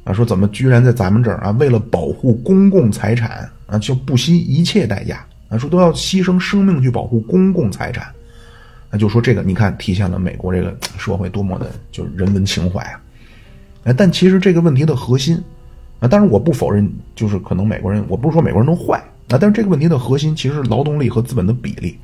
[0.05, 8.07] 啊说怎么居然在咱们这儿啊，为了保护公共财产啊，就不惜一切代价啊，说都要牺牲生命去保护公共财产。
[8.91, 13.01] 那就说这个，你看体现了美国这个社会多么的就是人文情怀啊。
[13.85, 15.41] 哎，但其实这个问题的核心。
[16.01, 18.97] 啊，当然我不否认，就是可能美国人，我不是说美国人都坏
[19.29, 21.99] 啊，但是这个问题的核心其实是劳动力和资本的比例。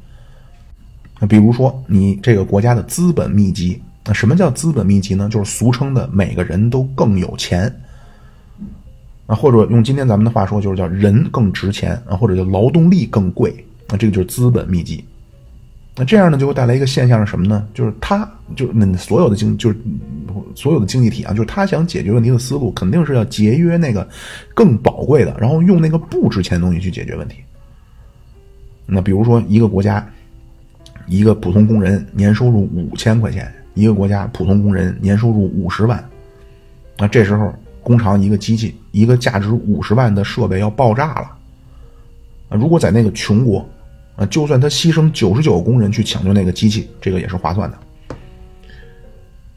[1.19, 5.31] 那比如说你这个国家的资本密集，那什么叫资本密集呢？
[5.31, 7.75] 就是俗称的每个人都更有钱
[9.27, 13.53] 啊，或者用今天咱们的话说，就是叫人更值钱啊，或者叫劳动力更贵
[13.89, 15.05] 啊，这个就是资本密集。
[15.99, 17.67] 那这样呢，就会带来一个现象是什么呢？
[17.73, 19.77] 就是他，就那所有的经，就是
[20.55, 24.07] 所有的经济体啊，就是他想解决问题的思路，肯定是要节约那个
[24.55, 27.39] 更宝贵的，然后用那个不值钱的东西去解决问题。
[28.85, 30.07] 那比如说，一个国家，
[31.07, 36.05] 一个普通工人年收入五千块钱，一个国家普通工人年收入五十万，
[36.99, 37.53] 那这时候
[37.87, 41.30] 工厂一个机器，一个价值五十万的设备要爆炸了。
[42.49, 43.64] 啊，如果在那个穷国。
[44.16, 47.76] 啊，就算他牺牲九十九个工人去抢救那个机器，这个也是划算的。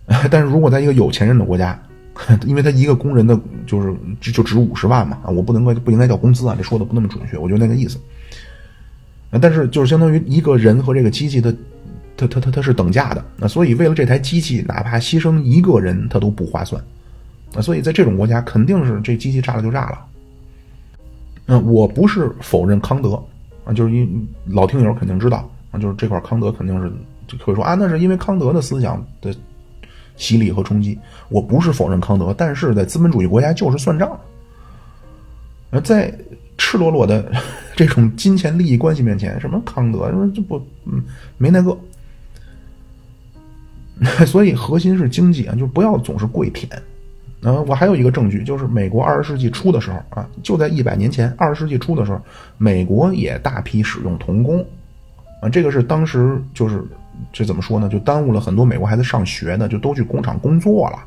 [0.30, 1.82] 但是如果在一个有钱人的国家，
[2.45, 7.97] 因为他一个工人的就是就值五十万嘛，啊，我不能够不应该叫工资啊，这说的不那么准确，我就那个意思。
[9.39, 11.55] 但是就是相当于一个人和这个机器的，
[12.17, 16.84] 它它它它是等价的，那所以为了这台机器，哪怕牺牲一个人，他都不划算。
[17.56, 20.06] 啊，所以在这种国家，肯定是这机器炸了就炸了。
[21.47, 23.22] 嗯，我不是否认康德。
[23.66, 26.91] 啊，就是因老听友肯定知道啊，就是这块康德肯定是
[27.28, 29.36] 就会说啊，那是因为康德的思想的
[30.16, 30.97] 洗礼和冲击。
[31.30, 34.20] 我不是否认康德，但是在资本主义国家就是算账。
[35.72, 36.12] 呃，在
[36.58, 37.32] 赤裸裸的
[37.76, 41.04] 这种金钱利益关系面前，什么康德，说这不，嗯，
[41.38, 41.78] 没那个。
[44.26, 46.70] 所以核心是经济啊，就不要总是跪舔。
[47.41, 52.19] 啊，我还有一个证据，就是美国二十世纪初的时候啊，就在一百年前，二十世纪初的时候，
[52.57, 54.59] 美国也大批使用童工。
[55.41, 56.83] 啊，这个是当时就是
[57.31, 57.87] 这怎么说呢？
[57.87, 60.99] 就耽误了很多美国孩子上学的，就都去工厂工作了。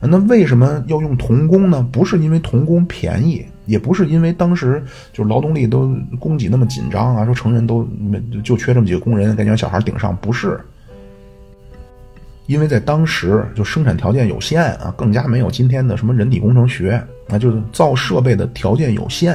[0.00, 1.86] 那为什么要用童工呢？
[1.92, 4.82] 不是因为童工便宜，也不是因为当时
[5.12, 7.86] 就是劳动力都供给那么紧张啊，说成人都
[8.42, 10.58] 就缺这么几个工人，赶紧让小孩顶上，不是。
[12.46, 19.34] 因为在当时就生产条件有限啊，更加没有今天的什么人体工程学啊，就是造设备的条件有限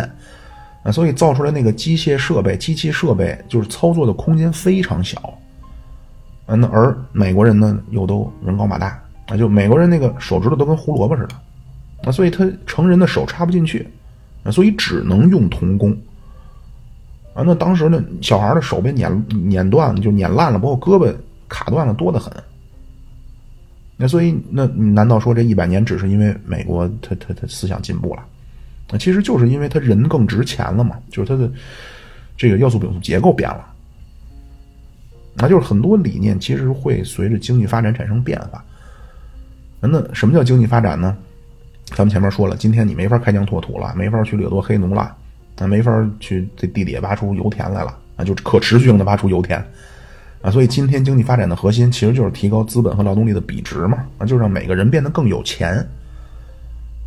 [0.83, 5.19] 啊，所以造出来那个机械设备、机器设备就是操作的空间非常小
[6.45, 6.55] 啊。
[6.55, 8.99] 那而美国人呢，又都人高马大。
[9.27, 11.35] 啊，就美国人那个手指头都跟胡萝卜似的，
[12.03, 13.87] 啊，所以他成人的手插不进去，
[14.43, 15.91] 啊，所以只能用童工。
[17.35, 21.15] 啊，那当时呢，小孩的手被碾碾断了，就碾烂了，包括胳膊
[21.47, 22.33] 卡断了，多得很。
[24.01, 28.23] 那所以，那难道说这一百年只是因为美国他他他思想进步了？
[28.89, 31.51] 那其实就是因为他人更值钱了嘛，就是他的
[32.37, 33.65] 这个要素禀赋结构变了。
[35.35, 38.63] 那就是很多理念其实会随着经济发展产生变化。
[39.81, 41.17] 那什么叫经济发展呢？
[41.95, 45.13] 咱们前面说了，今天你没法开疆拓土了，没法去掠夺黑奴了，
[45.57, 49.61] 那，没法去这地底下挖出油田来了，啊，就可持续性的挖出油田，
[50.41, 55.85] 啊，所以今天经济发展的核心其实就是提高资本和劳动力的比值嘛，啊，就让每个人变得更有钱。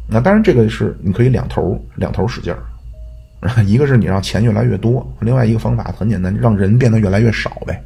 [0.06, 7.82] 那当然，这个是你可以两头两头使劲儿，一个是你让钱越来越多，另外一个方法很简单，让人变得越来越少呗。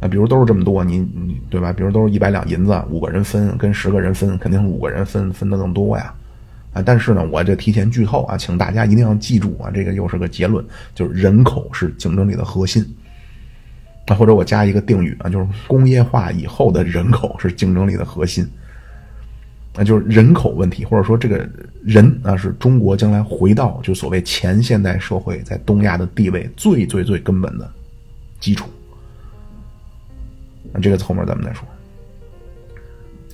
[0.00, 1.72] 啊，比如都是这么多，你你对吧？
[1.72, 6.14] 比如都是一百两银子，五个人分，跟十个人分，肯定是五个人分分的更多呀。
[6.72, 12.86] 啊，但是呢，我这提前剧透啊，请大家一定要记住啊，这个又是个结论，就是人口是竞争力的核心。
[14.08, 18.46] 啊，或者我加一个定语啊，就是工业化以后的人口是竞争力的核心。
[19.74, 21.48] 那就是人口问题，或者说这个
[21.84, 27.70] 人啊，是中国将来回到就所谓前现代社会在东亚的地位最最最根本的
[28.40, 28.68] 基础。
[30.82, 31.64] 这个后面咱们再说。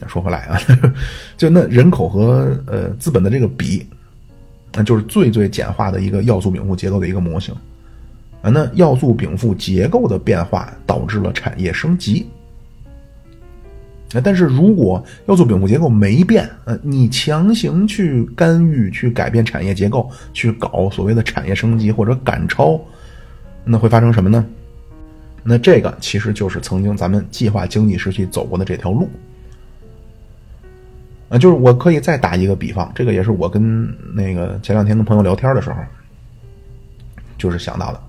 [0.07, 0.61] 说回来啊，
[1.39, 3.87] 就那人口和呃资本的这个比，
[4.75, 7.55] 那就是最最简化的一个要素禀赋结构的一个模型
[8.45, 8.51] 啊。
[8.53, 12.29] 那要素禀赋结构的变化导致了产业升级。
[14.13, 22.81] 那但是如果要素禀赋结构没变，呃，你强行去干预、去改变产业结构、去搞所谓的产业升级或者赶超，
[23.65, 24.47] 那会发生什么呢？
[25.43, 29.11] 那这个其实就是曾经咱们计划经济时期走过的这条路，
[31.29, 35.77] 啊，就是我可以再打一个比方，这个也是我跟那个前两天跟朋友聊天的时候，
[37.37, 38.01] 就是想到的，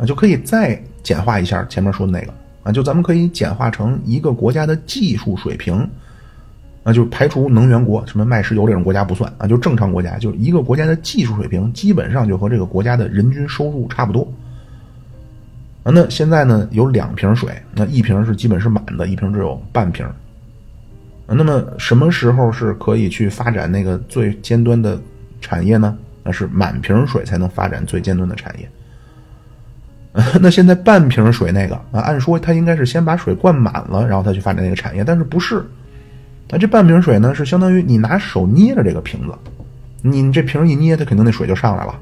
[0.00, 2.32] 啊，就可以再简化一下前面说的那个，
[2.62, 5.86] 啊，就咱们可以简化成一个国家的技术水平，
[6.82, 14.26] 啊，就排除能源国，什么卖石油这种国家不算，啊，就正常国家，就一个国家的技术水平基本上就和这个国家的人均收入差不多。
[15.82, 20.06] 啊，那现在呢有两瓶水，那一瓶是基本是满的，一瓶只有半瓶。
[21.26, 25.00] 那么什么时候是可以去发展那个最尖端的
[25.40, 25.96] 产业呢？
[26.24, 28.68] 那是满瓶水才能发展最尖端的产业。
[30.40, 35.64] 那现在半瓶水那个啊，按说他应该是先把水灌满了，然后他去发展那个产业，但是不是？
[36.48, 39.34] 那这半瓶水呢，是相当于你拿手捏着这个瓶子，
[40.02, 41.94] 你这瓶一捏，它肯定那水就上来了，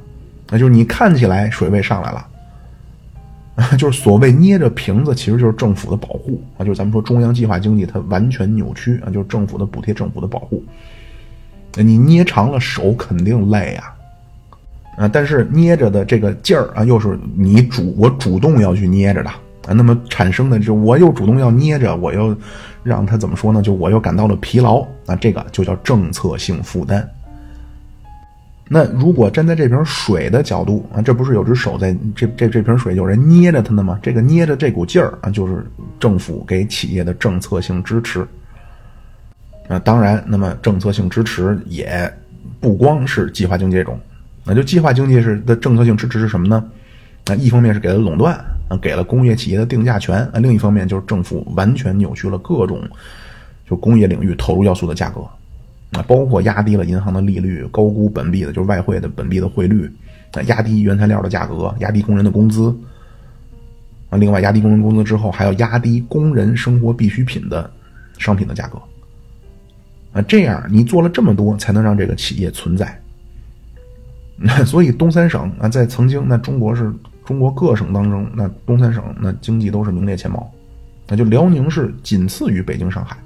[0.50, 2.26] 那就是你看起来水位上来了。
[3.76, 6.62] 就是所谓捏着瓶子，其实就是政府的保护啊！
[6.64, 9.10] 就是咱们说中央计划经济，它完全扭曲啊！
[9.10, 10.62] 就是政府的补贴，政府的保护。
[11.74, 13.92] 你捏长了手肯定累啊，
[14.98, 15.08] 啊！
[15.08, 22.36] 但是捏着的这个劲儿啊，又是你主我主动要去捏着的啊，那么产生的就我又主动要捏着，我又
[22.82, 23.62] 让他怎么说呢？
[23.62, 27.08] 就我又感到了疲劳啊，这个就叫政策性负担。
[28.70, 33.98] 那如果站在这瓶水的角度啊，这不是有只手在这这这瓶水有人捏着它呢吗？
[34.02, 35.64] 这个捏着这股劲儿啊，就是
[36.00, 38.26] 政府给企业的政策性支持。
[39.68, 42.12] 啊，当然，那么政策性支持也
[42.58, 44.00] 不光是计划经济这种，
[44.48, 46.64] 那就计划经济是的政策性支持是什么呢？
[47.26, 48.34] 啊，一方面是给了垄断
[48.68, 52.80] 啊，给了工业企业的定价权啊，另一方面就是政府完全扭曲了各种
[53.68, 55.20] 就工业领域投入要素的价格。
[55.92, 59.90] 啊，包括压低了银行的利率，高估本币的，就是外汇的本币的汇率，
[60.32, 62.68] 啊，压低原材料的价格，压低工人的工资，
[64.10, 67.70] 啊，另外压低工人工资之后，还要压低工人生活必需品的
[68.18, 68.78] 商品的价格，
[70.12, 73.00] 啊，这样你做了这么多，才能让这个企业存在。
[74.64, 76.92] 所以东三省啊，在曾经那中国是
[77.24, 80.48] 中国各省当中，那东三省那经济都是名列前茅，
[81.08, 83.16] 那就辽宁是仅次于北京、上海。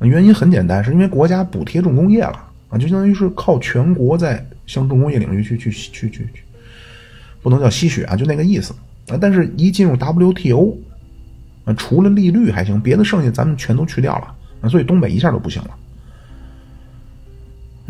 [0.00, 6.42] 原因很简单，是因为国家补贴重工业了啊，就相当于是靠全国在向重工业领域去去去去去，
[7.42, 8.74] 不能叫吸血啊，就那个意思
[9.08, 9.18] 啊。
[9.20, 10.74] 但是，一进入 WTO
[11.66, 15.70] 啊，除了利率还行，别的剩下咱们全都去掉了啊，所以东北一下都不行了。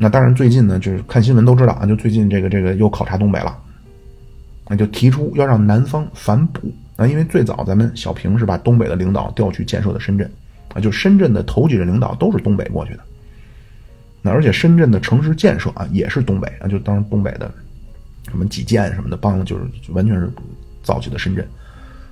[0.03, 3.55] 那当然，最近呢，就是看新闻都知道啊，就最近这个这个又考察东北了，
[4.67, 6.73] 那就提出要让南方反哺。
[6.97, 10.27] 啊，因为最早咱们小平是把东北的领导调去建设的深圳。
[10.73, 13.01] 啊，就深圳的头几任领导都是东北过去的，
[14.23, 16.49] 那而且深圳的城市建设啊也是东北。
[16.61, 17.53] 啊，就当时东北的
[18.31, 20.31] 什么几建什么的帮，就是完全是
[20.83, 21.47] 造起的深圳。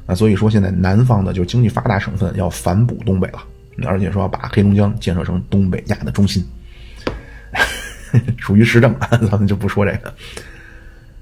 [0.05, 3.39] 啊，所以说现在南方的就经济发达省份要反哺东北了，
[3.87, 6.45] 而且说要把黑龙江建设成东北亚的中心，
[8.37, 8.95] 属于实证，
[9.31, 10.13] 咱们就不说这个。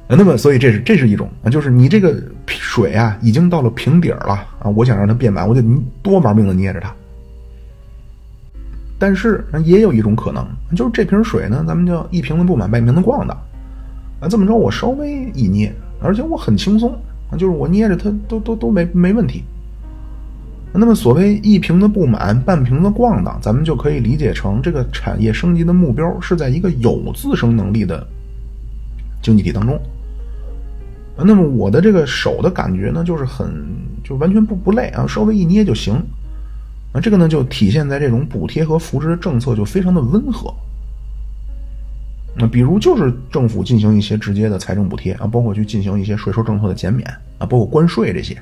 [0.09, 5.61] 那么所以这是这是一种啊，就是你这个水啊已经到了瓶底了啊，我想让它变满，我就
[6.03, 6.95] 多玩命的捏着它。
[8.99, 13.35] 但是也有一种可能，就是这瓶水呢，咱们叫一瓶子不满，半瓶子逛的。
[14.21, 16.97] 啊，这么着我稍微一捏，而且我很轻松，
[17.33, 19.45] 就是我捏着它都都都没没问题。
[20.79, 28.07] 那么所谓一瓶子不满，半瓶子逛荡，咱们就可以理解成这个产业升级的目标是在一个有自生能力的
[29.23, 29.81] 经济体当中。
[31.19, 33.51] 那么我的这个手的感觉呢，就是很
[34.05, 35.95] 就完全不不累啊，稍微一捏就行。
[36.93, 40.53] 那这个呢，就体现在这种补贴和扶持的政策就非常的温和。
[42.39, 47.09] 那比如就是政府进行一些直接的财政补贴啊，包括去进行一些税收政策的减免
[47.39, 48.37] 啊，包括关税这些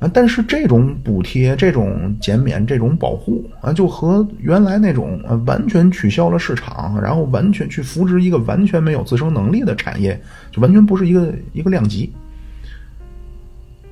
[0.00, 0.10] 啊。
[0.12, 10.20] 但是这种补贴、这种减免、这种保护啊，就和原来那种啊完全取消了市场，然后完全去扶植一个完全没有自生能力的产业，
[10.50, 12.12] 就完全不是一个一个量级。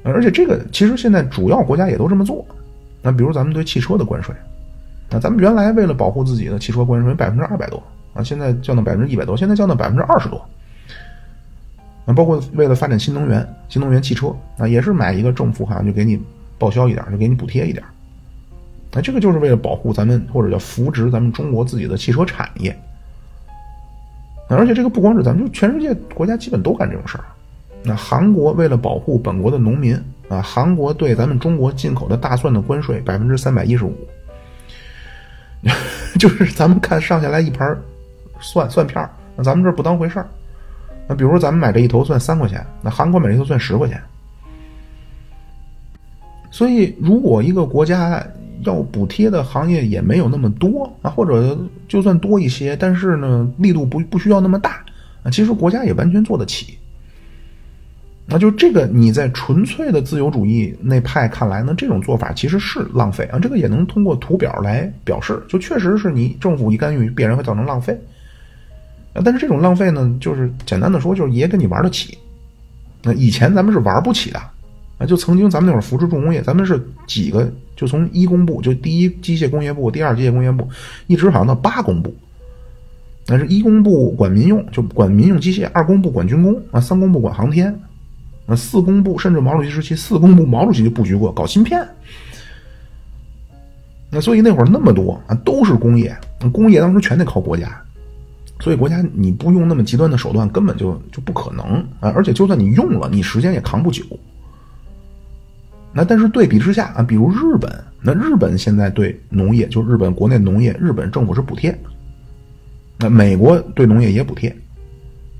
[0.02, 2.46] 而且这个其实现在主要国家也都这么做。
[3.02, 4.34] 那比如咱们对汽车的关税，
[5.10, 7.82] 那咱们原来为了保护自己的汽车关税百分之二百多
[8.14, 10.40] 啊，现在降到百分之一百多，现在降到百分之二十多。
[12.06, 16.18] 啊，包括为了发展新能源、新能源汽车啊，也是买一个政府好像就给你
[16.56, 17.84] 报销一点，就给你补贴一点。
[18.92, 22.74] 那这个就是为了保护咱们或者叫扶植咱们中国自己的汽车产业。
[24.48, 27.24] 而且这个不光是咱们，就全世界国家基本都干这种事儿。
[27.82, 30.00] 那韩国为了保护本国的农民。
[30.28, 33.94] 啊，韩国对咱们中国进口的大蒜的关税百分之三百一十五，
[36.18, 37.78] 就是咱们看上下来一盘
[38.40, 40.26] 蒜蒜片那咱们这不当回事儿。
[41.08, 44.02] 那比如说咱们买这一头算三块钱，那韩国买这头算十块钱。
[46.50, 48.24] 所以，如果一个国家
[48.62, 54.82] 要补贴的行业也没有那么多啊，或者就算多一些，但是呢力度不不需要那么大
[55.22, 56.78] 啊，其实国家也完全做得起。
[58.28, 63.38] 那就这个，你在纯粹的自由主义那派看来呢，这种做法其实是浪费啊。
[63.38, 67.96] 这个也能通过图表来表示，就确实是你政府一干预，必然会造成浪费。
[69.24, 72.16] 但是这种浪费呢，就是简单的说，就是爷跟你玩得起。
[73.02, 74.38] 那以前咱们是玩不起的
[74.98, 80.68] 啊，就曾经咱们那会儿扶持重工业，咱们是几个，就从一工部，就第一机械工业部、第二机械工业部，
[81.06, 82.14] 一直好像到八工部。
[83.26, 87.76] 那是一工部管民用，就管民用机械；二工部管军工啊，三工部管航天。
[88.46, 91.84] 啊四工部甚至毛主席时期，四工部毛主席就布局过搞芯片。
[94.08, 96.16] 那所以那会儿那么多啊，都是工业，
[96.52, 97.76] 工业当时全得靠国家，
[98.58, 101.64] 所以国家你不用那么极端的手段，根本就就不可能
[102.00, 102.10] 啊！
[102.14, 104.02] 而且就算你用了，你时间也扛不久。
[105.92, 111.78] 那但是对比之下啊，比如日本，那日本现在对农业，就日本国内农业，日本政府是补贴。
[112.98, 114.54] 那美国对农业也补贴。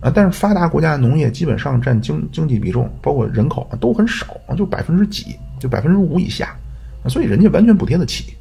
[0.00, 6.54] 啊，但是发达国家的农业基本上占经经济比重，包括人口啊，都很少，就百分之几，就百分之五以下，
[7.08, 8.34] 所以人家完全补贴得起。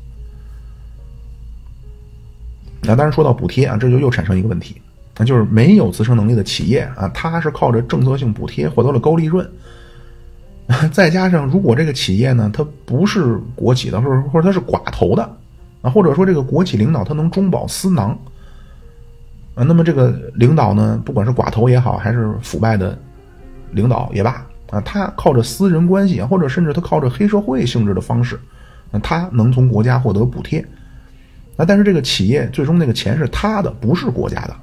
[2.87, 4.81] 那当然说到补贴啊，这就又产生一个问题，
[5.17, 9.49] 那就是没有自身能力的企业啊，它是靠着政策性补贴获得了高利润，
[10.91, 15.23] 再加上如果这个企业呢，它不是国企的，或者或者它是寡头的
[15.81, 18.17] 啊，或者说这个国企领导他能中饱私囊。
[19.55, 22.97] 啊，那么这个领导呢，不管是寡头也好，还是腐败的
[23.71, 28.37] 领导也罢，啊，他靠着私人关系，或者甚至他靠着黑社会性质的方式，
[28.91, 30.65] 啊，他能从国家获得补贴。
[31.57, 34.55] 啊，但是这个企业最终那个钱是他的，不是国家的。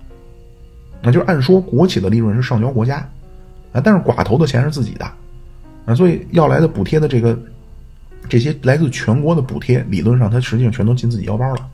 [1.02, 2.96] 那就是按说国企的利润是上交国家，
[3.72, 5.04] 啊，但是寡头的钱是自己的，
[5.84, 7.36] 啊，所以要来的补贴的这个
[8.28, 11.68] 这些来自全国的补贴，理论上它实际上全都进自己腰包了。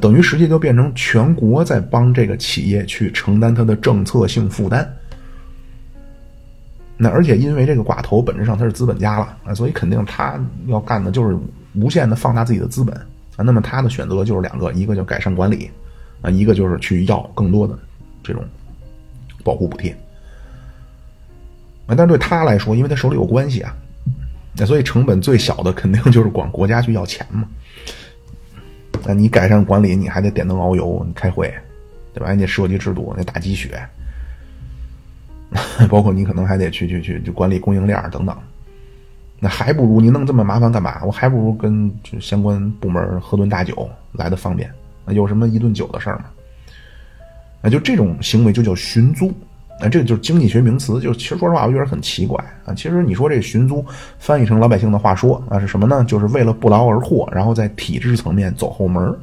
[0.00, 4.86] 等于实际就变成全国在帮这个企业去承担它的政策性负担。
[6.96, 11.36] 那而且因为这个寡头本质上他是资本家了啊，所以肯定他要干的就是
[11.74, 12.94] 无限的放大自己的资本
[13.44, 15.70] 那么他的选择就是两个，一个就改善管理
[16.22, 17.78] 啊，一个就是去要更多的
[18.22, 18.44] 这种
[19.44, 19.90] 保护补贴
[21.86, 21.94] 啊。
[21.96, 23.76] 但是对他来说，因为他手里有关系啊，
[24.56, 27.48] 那所以成本最小的肯定就是管国家去要钱嘛。
[29.04, 31.52] 那你改善管理，你还得点灯熬油，你开会，
[32.12, 32.32] 对吧？
[32.32, 33.80] 你得设计制度，那打鸡血。
[35.88, 38.36] 包括你可能还得去去去就管理供应链等等，
[39.40, 41.00] 那还不如你弄这么麻烦干嘛？
[41.04, 44.70] 我还不如跟就相关部门喝顿大酒来的方便。
[45.08, 46.24] 有什么一顿酒的事儿吗？
[47.62, 49.32] 那就这种行为就叫寻租。
[49.80, 52.74] 那这个就是经济学名词，就其实说实话我觉得很奇怪啊。
[52.74, 53.84] 其实你说这寻租
[54.18, 56.04] 翻译成老百姓的话说啊是什么呢？
[56.04, 59.16] 就是为了不劳而获，然后在体制层面走后门。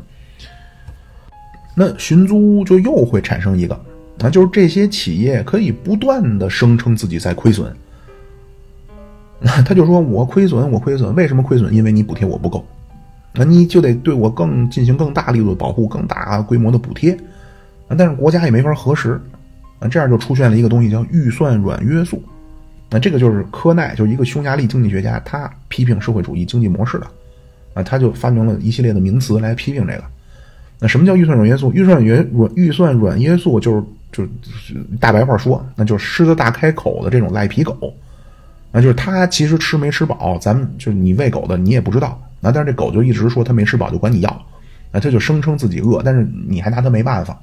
[1.75, 3.77] 那寻租就又会产生一个。
[4.17, 7.75] 那就是这些企业可以不断的声称自己在亏损，
[9.65, 11.73] 他就说我亏损，我亏损，为什么亏损？
[11.73, 12.65] 因为你补贴我不够，
[13.33, 17.11] 那你就得对我更进行更大力度的保护，更大规模的补贴，
[17.87, 19.19] 啊，但是国家也没法核实，
[19.79, 22.23] 啊，这样就出现了一个东西叫预算软约束，
[22.89, 27.07] 那这个就是科奈，就是一个匈牙利经济学家，他批评社会主义经济模式的，
[27.73, 30.03] 啊，他就发明了一系列的名词来批评这个。
[30.79, 31.71] 那什么叫预算软约束？
[31.73, 33.83] 预算软软预算软约束就是。
[34.11, 37.93] 就是大白话说，那就是狮子大开口的这种赖皮狗，
[38.75, 42.21] 那就是他其实吃没吃饱，咱们就是你喂狗的，你也不知道。
[42.41, 44.45] 那但是这狗就一直说他没吃饱，就管你要，
[44.91, 47.41] 那他就声称自己饿，但是你还拿他没办法。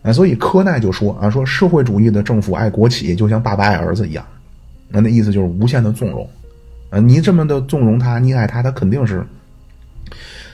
[0.00, 4.24] 啊，所以科奈就说啊，说社会主义的政府爱国企，就像爸爸爱儿子一样。
[4.88, 6.26] 那那意思就是无限的纵容。
[6.88, 9.22] 啊，你这么的纵容他，你爱他，他肯定是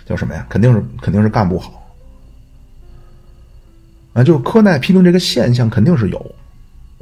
[0.05, 0.45] 叫什么呀？
[0.51, 1.89] 肯定是肯定是干不好。
[4.13, 6.35] 啊，就是科奈批评这个现象肯定是有，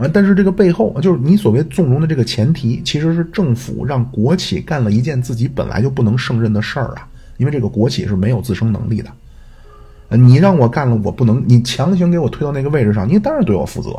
[0.01, 13.90] 啊，但是这个背后就是你所谓纵容的这个前提，其实是政府让国企干了一件自己本来就不能胜任的事儿啊，因为这个国企是没有自生能力的，你让我干了，我不能，你强行给我推到那个位置上，你当然对我负责，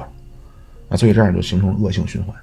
[0.89, 2.35] 啊，所以这样就形成恶性循环。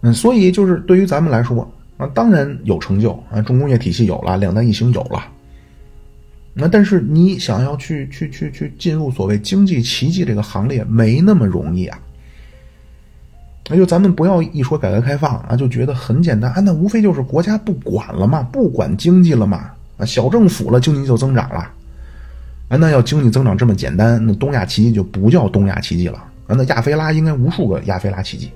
[0.00, 5.22] 嗯，所以就是对于咱们来说啊，当然有成就啊，重工业体系有了，两弹一星有了。
[6.56, 11.98] 那但是你想要去去去去进入所谓经济奇迹这个行列没那么容易啊！
[13.68, 21.58] 那就咱们不要一说改革开放啊，就觉得很简单啊，那无非就是国家不管了嘛，不管经济了嘛，啊小政府了，经济就增长了，
[22.68, 28.50] 啊那要经济增长这么简单，那东亚奇迹就不叫东亚奇迹了啊，那亚非拉应该无数个亚非拉奇迹，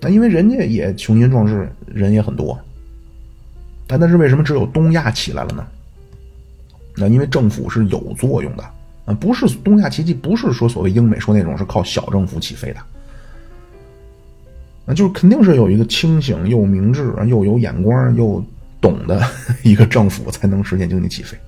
[0.00, 2.56] 那因为人家也雄心壮志，人也很多，
[3.88, 5.66] 但但是为什么只有东亚起来了呢？
[6.98, 8.64] 那因为政府是有作用的
[9.04, 12.80] 啊，不是东亚奇迹，不是说所谓英美说那种是靠小政府起飞的，
[14.84, 18.44] 那就是肯定是有一个清醒又明智又有眼光又
[18.80, 19.22] 懂的
[19.62, 21.38] 一个政府才能实现经济起飞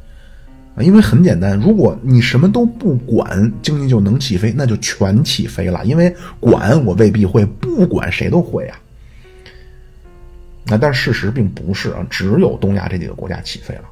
[0.74, 0.82] 啊。
[0.82, 5.84] 因为很简单，如果你什么都不管，经济就能起飞，那就全起飞了。
[5.84, 8.78] 因为管我未必会，不管谁都会啊。
[10.64, 13.84] 那但事实并不是啊，只有东亚这几个国家起飞了。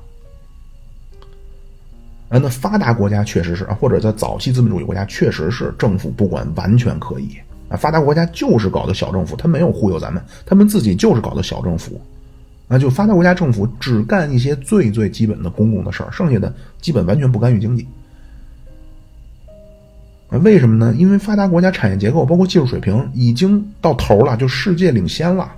[2.28, 7.38] 啊，那发达国家确实是啊，或者在早期资本主义国家确实是政府不管完全可以
[7.70, 7.76] 啊。
[7.76, 11.98] 发达国家就是搞的小政府，他没有忽悠咱们，他们自己就是搞的小政府，
[12.68, 17.88] 啊，就发达国家政府只干一些最最基本的公共的事儿，剩下的基本完全不干预经济。
[20.28, 20.94] 啊，为什么呢？
[20.98, 25.50] 因为发达国家产业结构包括技术水平已经到头了，就世界领先了。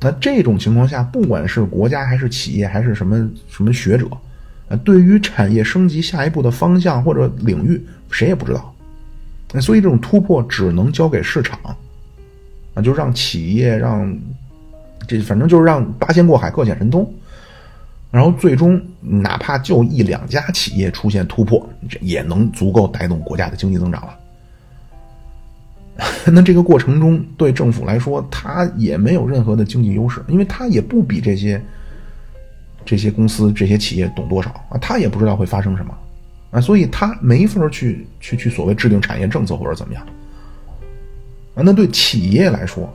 [0.00, 4.08] 那这种情况下，不管是国家还是企业还是什么什么学者。
[4.68, 7.78] 啊，对于产业升级下一步的方向或者领域，
[8.10, 8.74] 谁也不知道。
[9.60, 11.58] 所以这种突破只能交给市场，
[12.72, 14.18] 啊，就让企业让
[15.06, 17.08] 这反正就是让八仙过海各显神通，
[18.10, 24.18] 然后最终哪怕就一两家企业出现突破，这也能足够带动国家的经济增长了。
[26.32, 31.62] 那这个过程中对政府来说，它也没有任何的经济优势，因为它也不比这些。
[32.84, 34.78] 这些公司、这些企业懂多少啊？
[34.80, 35.94] 他也不知道会发生什么
[36.50, 40.06] 啊，所以他没法去去去所谓制定产业政策或者怎么样
[41.54, 41.62] 啊。
[41.64, 42.92] 那对企业来说，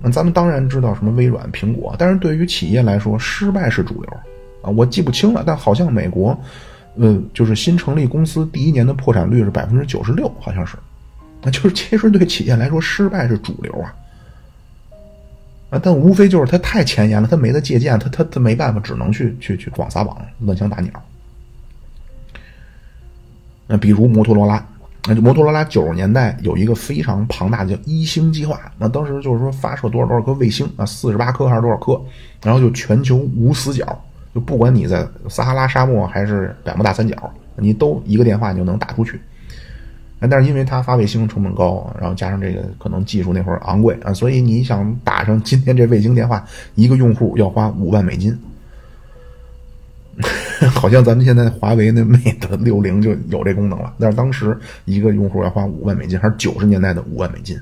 [0.00, 4.10] 那咱们当然知道什么微软、苹果，但是对于企业来说，失败是主流
[4.62, 4.70] 啊。
[4.70, 6.38] 我记不清了，但好像美国，
[6.96, 10.76] 呃，就是新成立公司第一年的破产率是百分之九十六，好像是，
[11.42, 13.94] 那就是其实对企业来说，失败是主流啊。
[15.80, 20.90] 但无非就是他太前沿了，他没得借鉴，他他他没办法，只能去去去广撒网，乱枪打鸟。
[23.66, 24.62] 那比如摩托罗拉，
[25.06, 31.98] 那摩托罗拉九十年代有一个非常庞大的叫一星计划，那当时就是说发射多少多少颗卫星啊，四十八颗还是多少颗，
[32.42, 34.04] 然后就全球无死角，
[34.34, 37.16] 就不管你在撒哈拉沙漠还是百慕大三角，
[37.56, 39.18] 你都一个电话就能打出去。
[40.30, 46.44] 但是因为它发卫星成本高，然后加上这个可能技术那会儿昂贵啊，所以你想打上今天这卫星电话，
[46.74, 48.36] 一个用户要花五万美金。
[50.74, 57.58] 好像咱们现在华为那 Mate 六零就有这功能了，但是当时一个用户要花五万美金，还是九十年代的五万美金。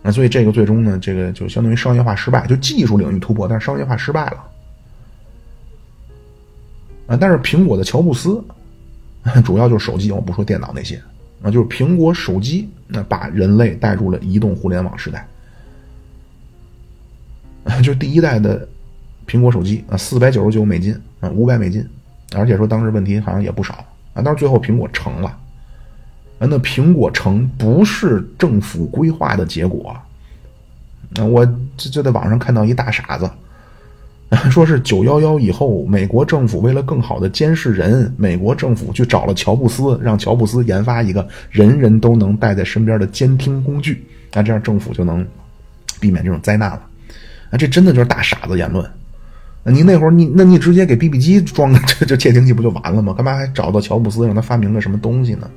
[0.00, 4.44] 那所以这个最终呢，这个就相当于商业化失败，就技术领域突破，但是商业化失败了。
[7.08, 8.42] 啊，但是苹果的乔布斯，
[9.44, 11.02] 主要就是手机，我不说电脑那些。
[11.42, 15.26] 啊，就是苹果手机，那把人类带入了移动互联网时代。
[17.82, 18.66] 就第一代的
[19.26, 21.86] 苹果手机啊，四百九十九美金啊，五百美金，
[22.34, 23.74] 而且说当时问题好像也不少
[24.14, 24.22] 啊。
[24.22, 25.28] 但是最后苹果成了，
[26.38, 29.96] 啊，那苹果成不是政府规划的结果。
[31.16, 31.44] 啊，我
[31.76, 33.30] 就就在网上看到一大傻子。
[34.48, 45.26] 说是九幺幺以后，美国政府为了更好的监视人，美国政府去找了乔布斯，让乔布斯研发一个人人都能带在身边的监听工具，那这样政府就能
[45.98, 46.82] 避免这种灾难了。
[47.50, 48.88] 啊，这真的就是大傻子言论。
[49.64, 53.12] 你那会儿你那你直接给 BB 机装个 这这窃听器不就完了吗？
[53.12, 55.50] 干嘛还找到乔布斯让他发明个什么东西呢？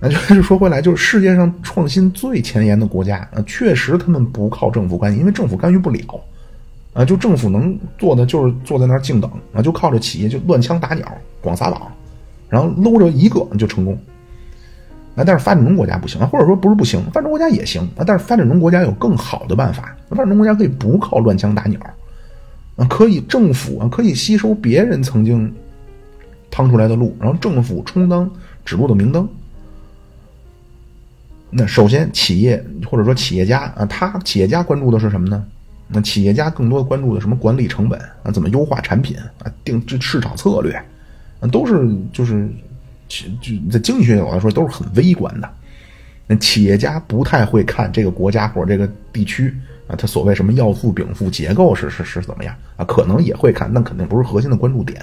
[0.00, 6.00] 那就是说回来，就是世界上创新最前沿的国家啊，确实他们不靠政府干预，因为政府干预不了。
[6.98, 11.06] 啊，就政府能做的就是坐在那儿静等啊，就靠着企业就乱枪打鸟，
[11.40, 11.80] 广撒网，
[12.48, 13.96] 然后搂着一个就成功。
[15.14, 21.80] 啊，但是发展中国家不行啊，或者说不是不行，发展中国家也行啊，但是发展中国家有更好的办法，发展中国家可以不靠乱枪打鸟，
[22.74, 25.54] 啊，可以政府啊可以吸收别人曾经
[26.50, 28.28] 趟出来的路，然后政府充当
[28.64, 29.28] 指路的明灯。
[31.48, 35.44] 那首先企业或者说企业家啊，他企业家关注的是什么呢？
[35.90, 40.74] 那企业家更多关注的什么管理成本啊，怎么优化产品啊，定制市场策略，
[41.40, 42.46] 啊，都是就是
[43.08, 43.26] 就
[43.70, 45.50] 在经济学角度来说都是很微观的。
[46.26, 49.54] 那企业家不太会看这个国家或者这个地区
[49.86, 52.84] 啊，他所谓什么要素禀赋结构是是是怎么样啊？
[52.84, 55.00] 可能也会看，那肯定不是核心的关注点。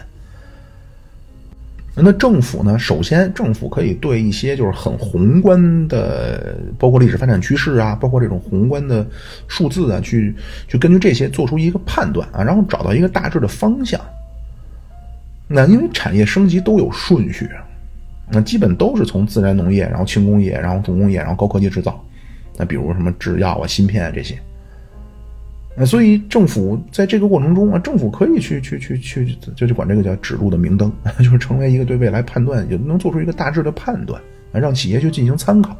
[1.97, 2.77] 那政府呢？
[2.77, 9.05] 首先，政府可以对一些就是很宏观的，包括历史发展趋势啊，包括这种宏观的
[9.47, 10.35] 数字啊，去
[10.67, 13.99] 去根据这些做出一个判断啊，然后找到一个大致的方向。
[15.47, 17.49] 那因为产业升级都有顺序，
[18.29, 22.03] 那基本都是从自然农业，然后轻工业，然后重工业，然后高科技制造。
[22.57, 24.37] 那比如什么制药啊、芯片啊这些。
[25.77, 34.21] 啊所以政府在这个过程中啊，政府可以去去去去，就就管这个叫指路的明灯， 就是成为一个对未来判断，也能做出一个大致的判断，
[34.53, 35.75] 让企业去进行参考。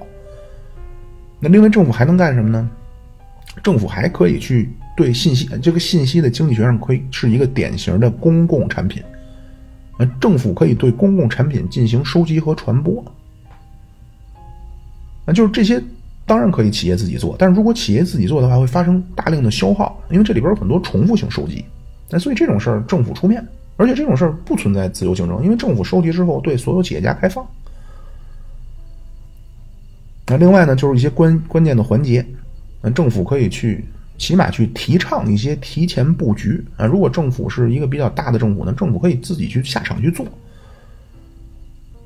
[1.39, 2.70] 那另外，政府还能干什么呢？
[3.64, 9.02] 政府还可以去对信息，这个信息的经济学上可以是一个典型的公共产品。
[9.98, 13.02] 呃，政府可以对公共产品进行收集和传播。
[15.26, 15.82] 那就是这些。
[16.28, 21.64] 当然可以企业自己做，但是如果企业自己做的话，会发生大量的消耗，因为这里边有很多重复性收集。
[22.10, 23.46] 那所以这种事儿政府出面，
[23.78, 27.46] 而且这种事儿不存在自由竞争，因为政府收集之后对所有企业家开放。
[30.28, 32.26] 那另外呢，就是一些关关键的环节，
[32.82, 33.86] 那政府可以去
[34.18, 36.88] 起码去提倡一些提前布局啊。
[36.88, 40.26] 如果政府是一个比较大的政府呢，政府可以自己去下场去做。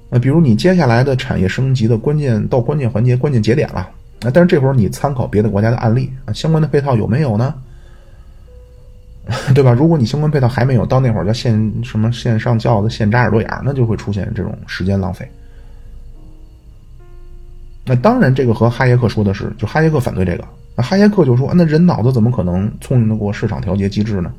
[0.09, 3.89] 那比如你接下来的产业升级的关键到关键环节、关键节点了。
[4.21, 7.53] 啊，但是这会儿你参考别的国家的案例啊，相关的配套有没有呢？
[9.53, 9.71] 对吧？
[9.71, 15.29] 如果你相关配套还没有，到那会儿叫线什么线上轿子线扎耳朵眼儿，那就会出现这种时间浪费。
[17.85, 20.43] 那当然，这个和哈耶克说的是，就哈耶克反对这个。
[20.75, 24.33] 那哈耶克就说，那人脑子怎么可能聪明得过市场调节机制呢？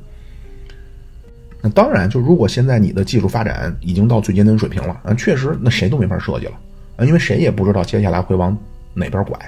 [1.62, 6.52] 那当然，就如果现在你的技术发展已经到最尖端水平了，啊，确实，那谁都没法设计了
[6.96, 8.56] 啊，因为谁也不知道接下来会往
[8.92, 9.38] 哪边拐。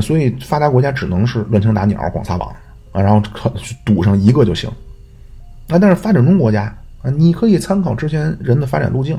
[0.00, 2.48] 所以发达国家只能是乱枪打鸟、广撒网
[2.92, 3.52] 啊，然后可
[3.84, 4.70] 堵上一个就行。
[5.68, 6.62] 啊，但是发展中国家
[7.02, 9.14] 啊，你可以参考之前人的发展路径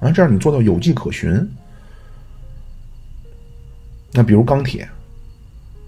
[0.00, 1.48] 啊，这样你做到有迹可循。
[4.12, 4.88] 那比如钢铁，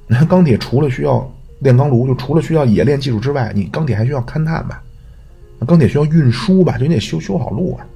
[0.06, 4.82] 那钢铁除了需要炼钢炉，就除了需要冶炼技术之外，你钢铁还需要勘探吧？
[5.66, 6.78] 钢铁需要运输吧？
[6.78, 7.86] 就你得修修好路啊。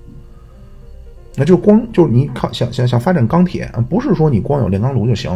[1.37, 5.31] 那就光就是你靠想想想发展钢铁，不是说你光有炼钢炉就行。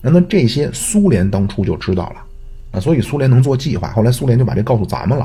[0.00, 2.16] 那那这些苏联当初就知道了，
[2.72, 3.90] 啊，所以苏联能做计划。
[3.92, 5.24] 后来苏联就把这告诉咱们了，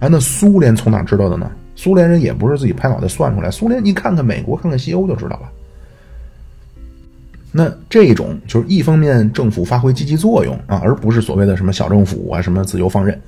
[0.00, 1.50] 啊，那苏联从哪知道的呢？
[1.76, 5.48] 苏联人也不是自己拍脑袋算出来，苏联你看看美国，看看西欧就知道了。
[7.52, 13.18] 那这种就是一方面政府发挥积极作用啊，而不是所谓的什么小政府啊，什么自由放任。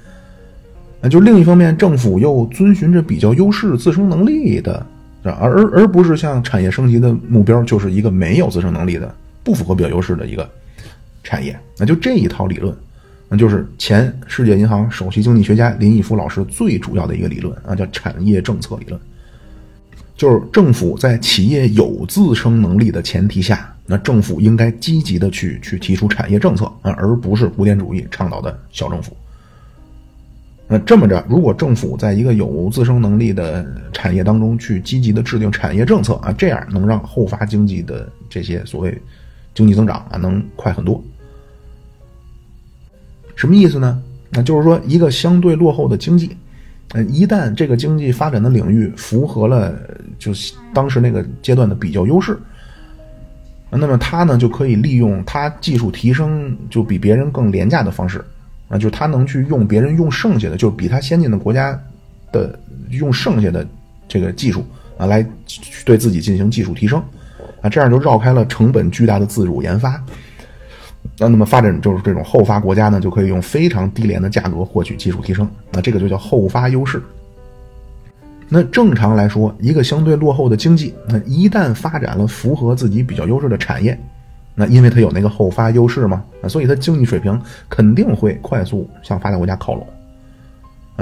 [1.01, 4.85] 啊，就另一方面，政府又遵循着比较优势、自生能力的，
[5.23, 10.49] 而而而不是像产业升级的目标，就是一个没有自生能力的、不符合比较优势的一个
[11.23, 11.59] 产业。
[11.79, 12.75] 那就这一套理论。
[13.33, 19.01] 那就是前世界银行首席经济学家林毅夫老师最主要的一个理论啊，叫产业政策理论。
[20.17, 29.17] 就是政府在企业有自生能力的前提下，那政府应该积极的去去提出产业政策啊，而不是古典主义倡导的小政府。
[30.67, 39.01] 那这么着，如果政府在一个有自生能力的产业当中去积极的制定产业政策啊，这样能让后发经济的这些所谓
[39.55, 41.03] 经济增长啊，能快很多。
[43.35, 44.03] 什么意思呢？
[44.33, 46.37] 那就是说，一个相对落后的经济，
[46.93, 49.75] 呃，一旦这个经济发展的领域符合了
[50.19, 50.31] 就
[50.73, 52.39] 当时那个阶段的比较优势，
[53.71, 58.25] 那么它呢就可以利用它技术提升就比别人更廉价的方式，
[58.69, 61.77] 啊，就是它能去用别人用剩下的，就是比它先进的国家
[62.31, 62.57] 的
[62.91, 63.67] 用剩下的
[64.07, 64.65] 这个技术
[64.97, 65.27] 啊，来
[65.85, 67.03] 对自己进行技术提升，
[67.63, 70.03] 啊，这样就绕开了成本巨大的自主研发。
[71.19, 77.03] 那那么发展就是这种后发国家呢，就可以用非常低廉的价格获取技术提升，那这个就叫后发优势。
[78.49, 83.99] 那正常来说，一个相对落后的经济，那一旦发展了符合自己比较优势的产业，
[84.55, 89.87] 那因为它有那个后发优势嘛，啊，所以它经济水平肯定会快速向发达国家靠拢。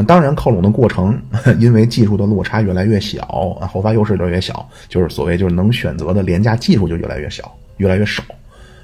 [0.05, 1.20] 当然靠拢的过程，
[1.59, 3.22] 因为技术的落差越来越小，
[3.61, 8.22] 啊，后发优势越来越小，就是所谓就是能选择的廉价技术就越来越小，越来越少。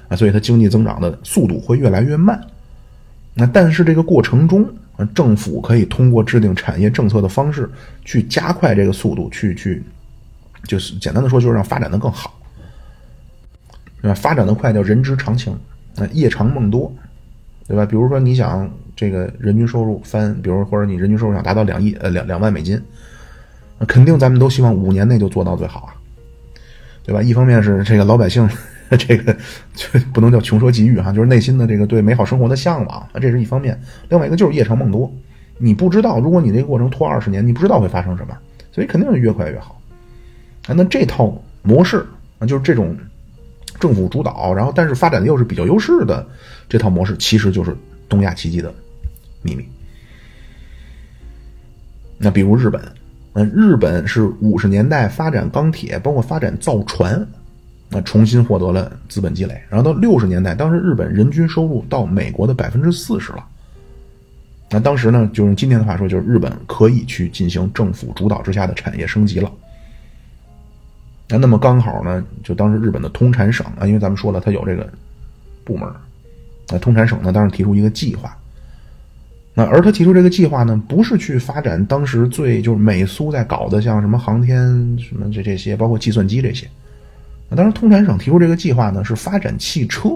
[0.07, 2.39] 啊，所以它经济增长的速度会越来越慢。
[3.33, 4.67] 那但是这个过程中，
[5.13, 7.69] 政府可以通过制定产业政策的方式
[8.03, 9.83] 去加快这个速度，去去，
[10.67, 12.33] 就是简单的说，就是让发展的更好。
[14.01, 14.13] 对吧？
[14.13, 15.57] 发展的快叫人之常情，
[15.95, 16.93] 那夜长梦多，
[17.67, 17.85] 对吧？
[17.85, 22.81] 比如说你想这个人均收入翻，比如或者你人均收入想达到两亿呃两两万美金，
[23.87, 25.93] 肯定咱们都希望五年内就做到最好啊，
[27.03, 27.21] 对吧？
[27.21, 28.47] 一方面是这个老百姓。
[28.99, 29.35] 这个
[29.73, 33.77] 就不能叫穷奢极欲哈，就是内心的这个对美好生活的向往啊，这是一方面。
[34.09, 35.11] 另外一个就是夜长梦多，
[35.57, 38.37] 你不知道，如果你这个过程拖二十年，你不知道会发生什么，
[38.71, 39.81] 所以肯定是越快越好。
[40.67, 42.05] 啊，那这套模式
[42.37, 42.95] 啊，就是这种
[43.79, 46.25] 政府主导，然后但是发展的又是比较优势的
[46.67, 47.75] 这套模式，其实就是
[48.07, 48.73] 东亚奇迹的
[49.41, 49.65] 秘密。
[52.17, 52.81] 那比如日本，
[53.33, 57.25] 嗯，日本是五十年代发展钢铁，包括发展造船。
[57.87, 63.45] 那重新获得了资本积累，然后到六十年代，当时日本人均收入到美国的百分之四十了。
[64.71, 69.51] 那当时呢，就用今天的话说，就是日本可以去进行政府主导之下的产业升级了。
[71.27, 74.87] 那那么刚好呢，就当时日本的通产省啊，因为咱们说了，它有这个
[75.63, 75.89] 部门，
[76.69, 78.35] 那通产省呢，当时提出一个计划。
[79.57, 84.67] 那而他提出这个计划呢，不是去发展当时最就是美苏在搞的，像什么航天
[84.99, 86.67] 什么这这些，包括计算机这些。
[87.49, 90.09] 那当时通产省提出这个计划呢，是发展汽车。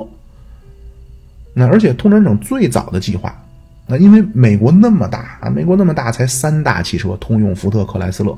[1.54, 3.34] 那而且通产省最早的计划，
[3.88, 8.38] 那因为美国那么大啊，美国那么大才三大汽车，通用、福特、克莱斯勒。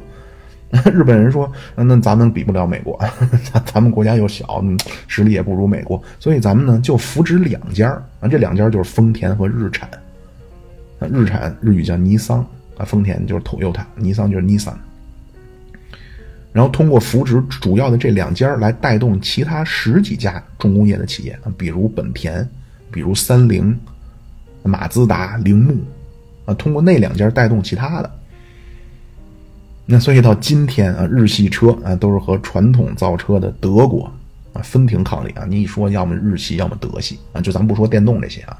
[0.93, 2.97] 日本人说，那咱们比不了美国，
[3.51, 4.63] 咱咱们国家又小，
[5.05, 7.89] 实力也不如美国，所以咱们呢就扶植两家
[8.21, 9.89] 啊，这两家就是丰田和日产。
[11.11, 12.39] 日产日语叫尼桑
[12.77, 14.73] 啊，丰田就是 Toyota，尼桑就是 Nissan。
[16.53, 22.47] 然后通过扶植主要的这两家来带动其他十几家重工业的企业啊，比如本田，
[22.91, 23.77] 比如三菱、
[24.63, 25.75] 马自达、铃木，
[26.45, 28.11] 啊，通过那两家带动其他的。
[29.91, 34.09] 那所以到今天啊，日系车啊都是和传统造车的德国
[34.53, 35.43] 啊分庭抗礼啊。
[35.45, 38.57] 你一说要么日系，要么德系啊，就咱不说电动这些啊，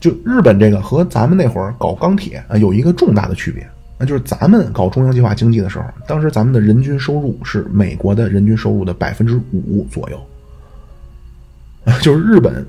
[0.00, 3.68] 就日本这个和咱们那会儿搞钢铁啊有一个重大的区别。
[3.98, 10.18] 那就是咱们搞中央计划经济的时候，当时咱们的人均收入是美国的人均收入的百分之五左右。
[12.00, 12.64] 就是日本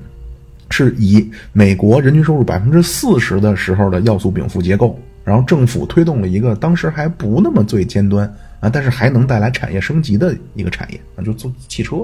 [0.70, 11.96] 是以美国人均收入百分之四十的时候的要素禀赋结构，然后政府推动了一个当时还不那么最尖端啊，但是还能带来产业升级的一个产业啊，就做汽车。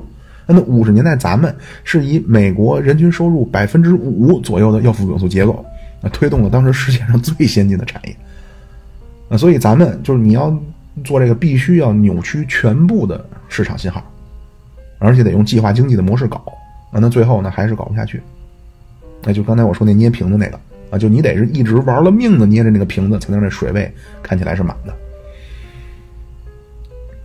[0.45, 1.55] 那五十年代咱们
[1.85, 5.65] 是以美国人均收入百分之五左右的要素禀赋结构
[6.03, 8.17] 啊，推动了当时世界上最先进的产业。
[9.29, 10.51] 啊所以咱们就是你要
[11.05, 14.05] 做这个，必须要扭曲全部的市场信号，
[14.99, 16.37] 而且得用计划经济的模式搞
[16.91, 16.99] 啊。
[17.01, 18.21] 那最后呢，还是搞不下去。
[19.23, 20.61] 那就刚才我说那捏瓶的那个
[20.93, 23.91] 啊，就你得是一直玩了命的捏着那个瓶子，才能让这水位
[24.23, 24.95] 看起来是满的。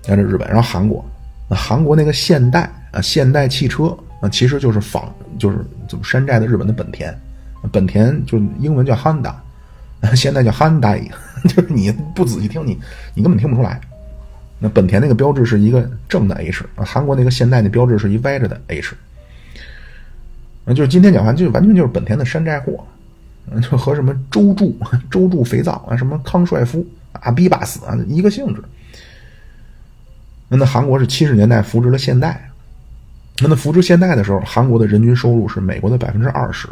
[0.03, 1.05] 你看这日本，然后韩国，
[1.49, 3.87] 那韩国那个现代啊，现代汽车
[4.21, 5.57] 啊，其实就是仿，就是
[5.89, 7.13] 怎么山寨的日本的本田，
[7.69, 9.33] 本田就英文叫 Honda，
[10.15, 11.05] 现在叫 Hyundai，
[11.49, 12.79] 就是你不仔细听，你
[13.13, 13.81] 你根本听不出来。
[14.59, 18.95] 那本田那个标志是一个正的 H，韩国那个现代那标志是一歪着的 H。
[20.63, 22.83] 那就是今天讲话，就完全就是本田的山寨货，
[23.61, 24.77] 就和什么周助、
[25.09, 28.61] 周助肥皂啊，什么康帅夫、啊比巴斯啊一个性质。
[30.49, 32.49] 那那韩国是七十年代扶植了现代，
[33.41, 36.67] 那那扶植现代的时候，韩国的人均收入是美国的百分之二十，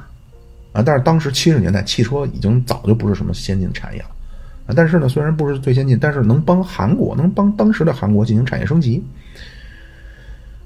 [0.74, 4.10] 啊，但是当时七十年代汽车已经早就不是什么先进产业了。
[4.68, 9.04] 啊，但是呢，虽然不是最先进，但是能帮韩国，能帮当时的韩国进行产业升级。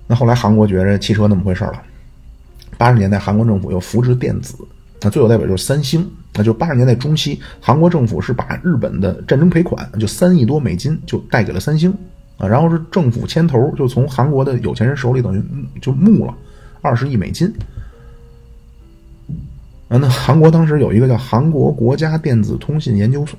[0.07, 1.81] 那后来韩国觉着汽车那么回事了，
[2.77, 4.55] 八十年代韩国政府又扶植电子，
[5.01, 6.09] 那最有代表就是三星。
[6.35, 11.91] 那就八十年代中期，韩国政府是把日本的战争赔款就三亿多美金就贷给了三星
[12.37, 15.43] 啊，然后是政府牵头，就从韩国的有钱人手里等于
[15.81, 16.33] 就募了
[16.81, 17.51] 二十亿美金。
[19.89, 23.37] 啊，那韩国当时有一个叫韩国国家电子通信研究所。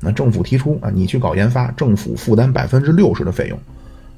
[0.00, 3.58] 那政府提出啊，你去搞研发，政府负担百分之六十的费用，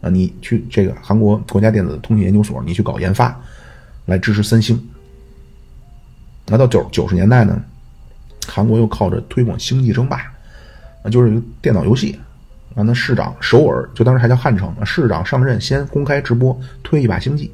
[0.02, 3.40] 啊，你去这个韩国国家电子通信研究所，你去搞研发，
[4.06, 4.78] 来支持三星。
[6.50, 7.62] 那到九九十年代呢，
[8.46, 10.18] 韩国又靠着推广星际争霸，
[11.02, 12.18] 啊，就是一个电脑游戏，
[12.74, 17.50] 啊，那市长首尔就当时还叫汉城，市长上任先公开直播推一把星际，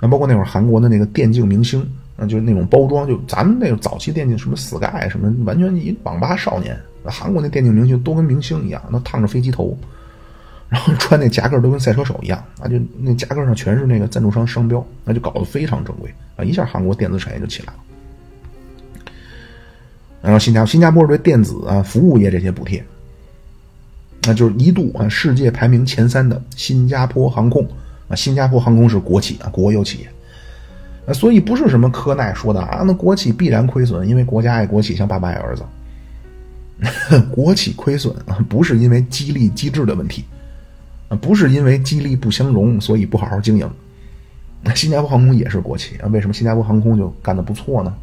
[0.00, 1.84] 那，包括那会儿韩国的那个电竞明星。
[2.16, 6.78] 啊，就是那种包装，就咱们那个早期电竞什么 Sky 什么，完全一网吧少年。
[7.06, 9.76] 韩国那电竞明星都跟明星一样，那烫着飞机头，
[10.74, 17.78] 然后穿那夹克都跟赛车手一样啊，就那夹克上全是那个赞助商商标，那就搞得非常正规啊，一下韩国电子产业就起来了。
[20.20, 22.84] 然后新加新加坡对电子啊服务业这些补贴，
[24.22, 27.64] 那就是一度啊世界排名前三的新加坡航空
[28.08, 30.06] 啊，新加坡航空是国企啊国有企业。
[31.06, 35.62] 啊所以不是什么科奈说的啊，那国企必然亏损，因为国家爱国企，像爸爸爱儿子。
[37.30, 40.24] 国企亏损啊，不是因为激励机制的问题，
[41.16, 43.70] 不是因为激励不相容，所以不好好经营。
[44.62, 47.94] 那新加坡航空也是国企啊，为什么新加坡航空就干得不错呢？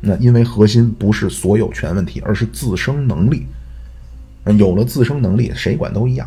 [0.00, 3.46] 那因为核心不是所有权问题，而是自生能力。
[4.58, 6.26] 有了自生能力，谁管都一样。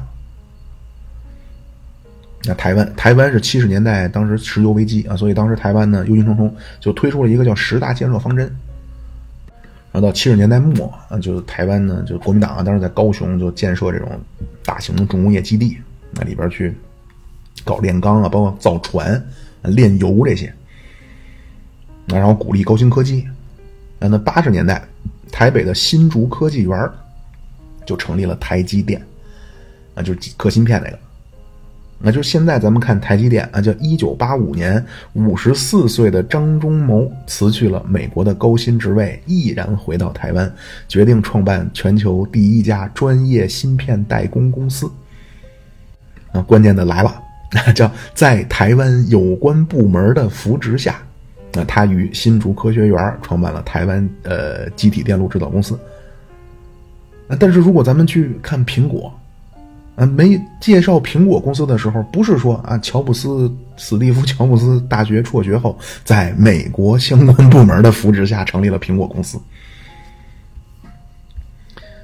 [2.43, 8.53] 那台湾，台湾是七十年代当时石油危机啊，所以当时台湾呢忧心忡忡，就推出了一个叫十大建设方针。
[9.93, 14.09] 然后到七十年代末啊，就是台湾呢，就是国民党啊，当时在高雄就建设这种
[14.65, 15.77] 大型的重工业基地，
[16.11, 16.75] 那里边去
[17.63, 19.23] 搞炼钢啊，包括造船、
[19.61, 20.51] 炼油这些。
[22.05, 23.25] 那然后鼓励高新科技。
[23.99, 24.83] 那那八十年代，
[25.31, 26.89] 台北的新竹科技园
[27.85, 29.01] 就成立了台积电，
[29.93, 30.99] 啊，就是刻芯片那个。
[32.05, 34.83] 那就现在咱们看台积电啊，叫一九八五年，
[35.13, 40.53] 五十四岁的张忠谋辞去了美国的高薪职位，毅然回到台湾，
[40.89, 44.91] 决定创办全球第一家专业芯片代工公司。
[46.33, 47.23] 啊，关键的来了，
[47.53, 51.01] 那 叫在台湾有关部门的扶植下，
[51.53, 55.79] 那他与新竹科学园创办了台湾呃机体电路制造公司。
[57.39, 59.17] 但是如果咱们去看苹果。
[59.95, 69.39] 啊，没介绍苹果公司的时候，不是说啊，乔布斯、史蒂夫·乔布斯大学辍学后，在美国相关部门的扶持下成立了苹果公司。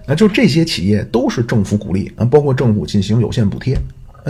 [0.06, 3.76] 那，就这些企业都是政府鼓励啊，包括政府进行有限补贴，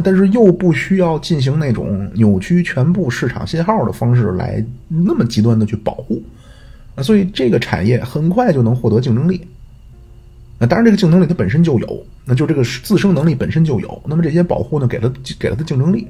[0.03, 6.23] 但是又不需要进行那种扭曲全部市场信号的方式来那么极端的去保护，
[6.95, 9.45] 啊，所以这个产业很快就能获得竞争力。
[10.59, 14.01] 那当然，这个竞争力它本身就有，那就这个自身能力本身就有。
[14.05, 16.05] 那么这些保护呢，给了给了它竞争力，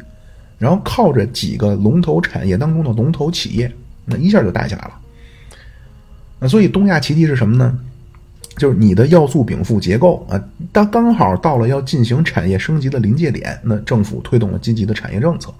[0.57, 3.71] 然后靠着几个龙头产业当中的龙头企业，
[4.05, 4.91] 那一下就带起来了。
[6.39, 7.79] 那所以东亚奇迹是什么呢？
[8.57, 10.43] 就是你的要素禀赋结构啊，
[10.73, 15.53] 它刚好到了要进行产业升级的临界点，那政府推动了积极的产业政策。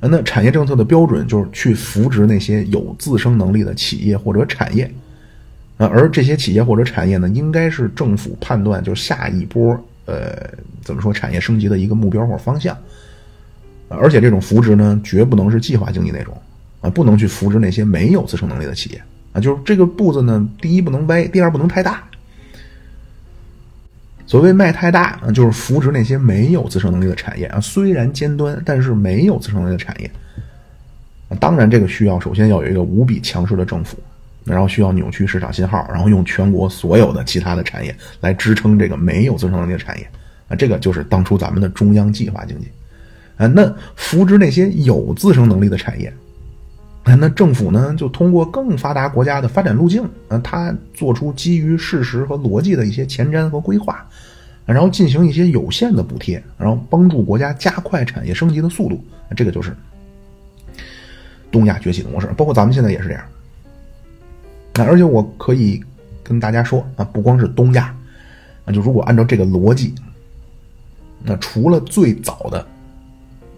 [0.00, 4.90] 那产业政策的标准就是去扶植那些有自身能力的企业或者产业。
[5.76, 10.36] 啊，而这些企业或者产业呢，应该是政府判断就下一波呃
[10.82, 12.76] 怎么说产业升级的一个目标或方向。
[13.88, 16.36] 而且这种扶植呢，绝不能是计划经济那种
[16.80, 19.02] 啊，不能去扶植那些没有自身能力的企业
[19.32, 19.40] 啊。
[19.40, 22.02] 就是这个步子呢，第一不能歪，第二不能太大。
[24.26, 30.10] 所谓迈太大啊，就是扶植那些没有自身能力的产业啊，虽然尖端，但是没有自身能力的产业。
[31.38, 33.98] 当然，这个需要首先要有一个无比强势的政府。
[34.44, 40.06] 然后需要扭曲市场信号，然后用全国所有的其他的产业来支撑这个没有自生能力的产业
[40.48, 42.68] 啊，这个就是当初咱们的中央计划经济
[43.36, 43.46] 啊。
[43.46, 46.12] 那扶植那些有自生能力的产业。
[47.06, 54.02] 那政府呢，就通过更发达国家的发展路径，啊，它做出基于事实和逻辑的一些前瞻和规划，
[54.64, 59.04] 然后进行一些有限的补贴，然后帮助国家加快产业升级的速度。
[59.36, 59.76] 这个就是
[61.50, 63.22] 东亚崛起的模式，包括咱们现在也是这样。
[64.76, 65.82] 那而且我可以
[66.22, 67.94] 跟大家说啊，不光是东亚，
[68.64, 69.94] 啊，就如果按照这个逻辑，
[71.22, 72.66] 那除了最早的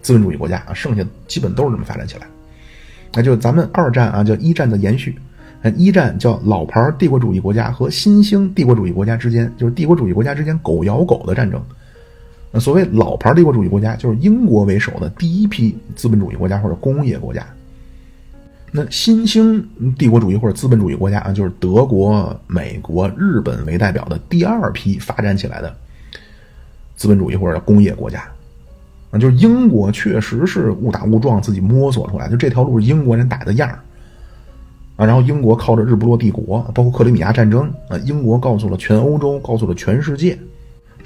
[0.01, 2.27] 资本主义国家啊，剩下基本都是这么发展起来。
[3.13, 5.17] 那就咱们二战啊，叫一战的延续。
[5.75, 11.61] 一战叫老牌帝国主义国家和新兴帝国主义国家之间，就是帝国主义国家之间狗咬狗的战争。
[12.51, 17.45] 那所谓老牌帝国主义国家，就是英国为首的第一批资本主义国家或者工业国家。
[18.71, 25.75] 那新兴帝国主义或者资本主义国家啊，就是德国、美国、日本为代表的第二批发展起来的
[26.95, 28.23] 资本主义或者工业国家。
[29.09, 33.79] 啊，就是英国确实是误打误撞自己摸索出来，就这条路是英国人打的样儿
[34.97, 35.05] 啊。
[35.05, 40.37] 然后英国靠着日不落帝国，包括克里米亚战争啊，英国告诉了全欧洲，告诉了全世界，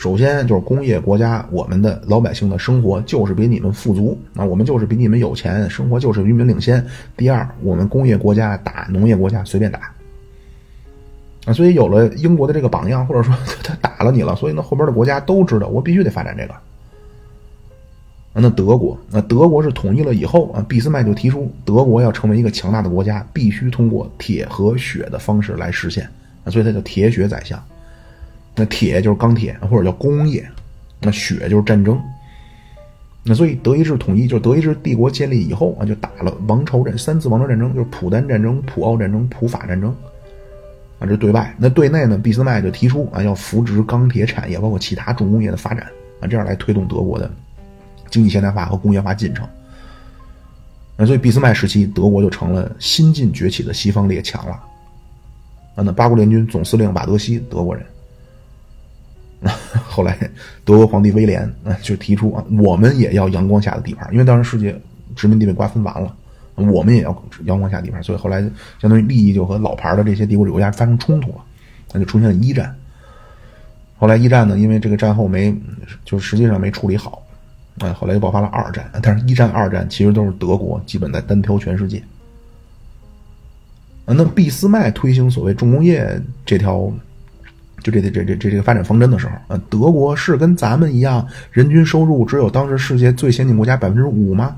[0.01, 6.83] 首先就是工业国家，我们的老百姓的生活就是比你们富足，啊，我们就是比你们有钱，生活就是与民领先。
[7.15, 9.93] 第二，我们工业国家打农业国家随便打
[11.45, 13.31] 啊，所以有了英国的这个榜样，或者说
[13.61, 16.55] 他打了你了，所以呢后边的国家都知道，我必须得发展这个。
[18.33, 26.09] 那德国，那德国是统一了以后啊，俾斯麦就提出，德国要成为一个强大的国家，必须通过铁和血的方式来实现
[26.43, 27.63] 啊，所以它叫铁血宰相。
[28.55, 30.47] 那铁就是钢铁，或者叫工业，
[30.99, 32.01] 那血就是战争。
[33.23, 39.95] 那所以德意志统一，就是德意志帝国建立以后啊，就打了王朝战三次王朝战争，就是普丹战争、普奥战争、普法战争
[40.99, 41.53] 啊，这对外。
[41.57, 45.85] 那对内呢，俾斯麦就提出啊，要扶植钢铁产业，包括其他重工业的发展
[46.19, 47.29] 啊，这样来推动德国的。
[48.09, 49.47] 经济现代化和工业化进程，
[50.97, 54.51] 那所以俾斯麦时期，德国就成了新晋崛起的西方列强了。
[55.75, 57.85] 啊，那八国联军总司令瓦德西，德国人。
[59.89, 60.17] 后来，
[60.63, 64.79] 德国皇帝威廉啊就提出啊，我们也要阳光下的地盘，因为当时世界
[65.15, 66.15] 殖民地被瓜分完了，
[66.55, 68.39] 我们也要阳光下地盘，所以后来
[68.79, 71.37] 相当于利益就和老牌的这些帝国主义国家发生冲突了，
[71.91, 72.75] 那就出现了一战。
[73.97, 75.55] 后来一战呢，因为这个战后没，
[76.05, 77.21] 就实际上没处理好。
[77.79, 81.97] 啊，后来又爆发了二战，但是一战、二战其实都是德国基本在单挑全世界。
[84.05, 86.91] 啊，那俾斯麦推行所谓重工业这条，
[87.83, 94.55] 就这这这这这个发展方针的时候，啊，德国是跟咱们一样，人均收入只有当时世界最先进国家百分之五吗？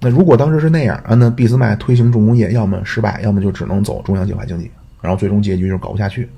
[0.00, 4.70] 那如果当时是那样啊，那俾斯麦推行重工业，要么失败，要么就只能走中央计划经济，
[5.00, 6.28] 然后最终结局就是搞不下去。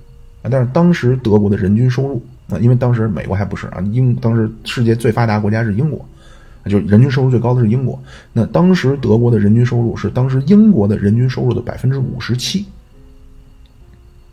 [0.43, 2.25] 啊，但是当时德国的人均收入。
[2.51, 6.07] 啊，因为当时美国还不是啊，英当时世界最发达国家是英国，
[6.67, 7.99] 就人均收入最高的是英国。
[8.35, 12.67] 那当时德国的人均收入是当时英国的人均收入的百分之五十七。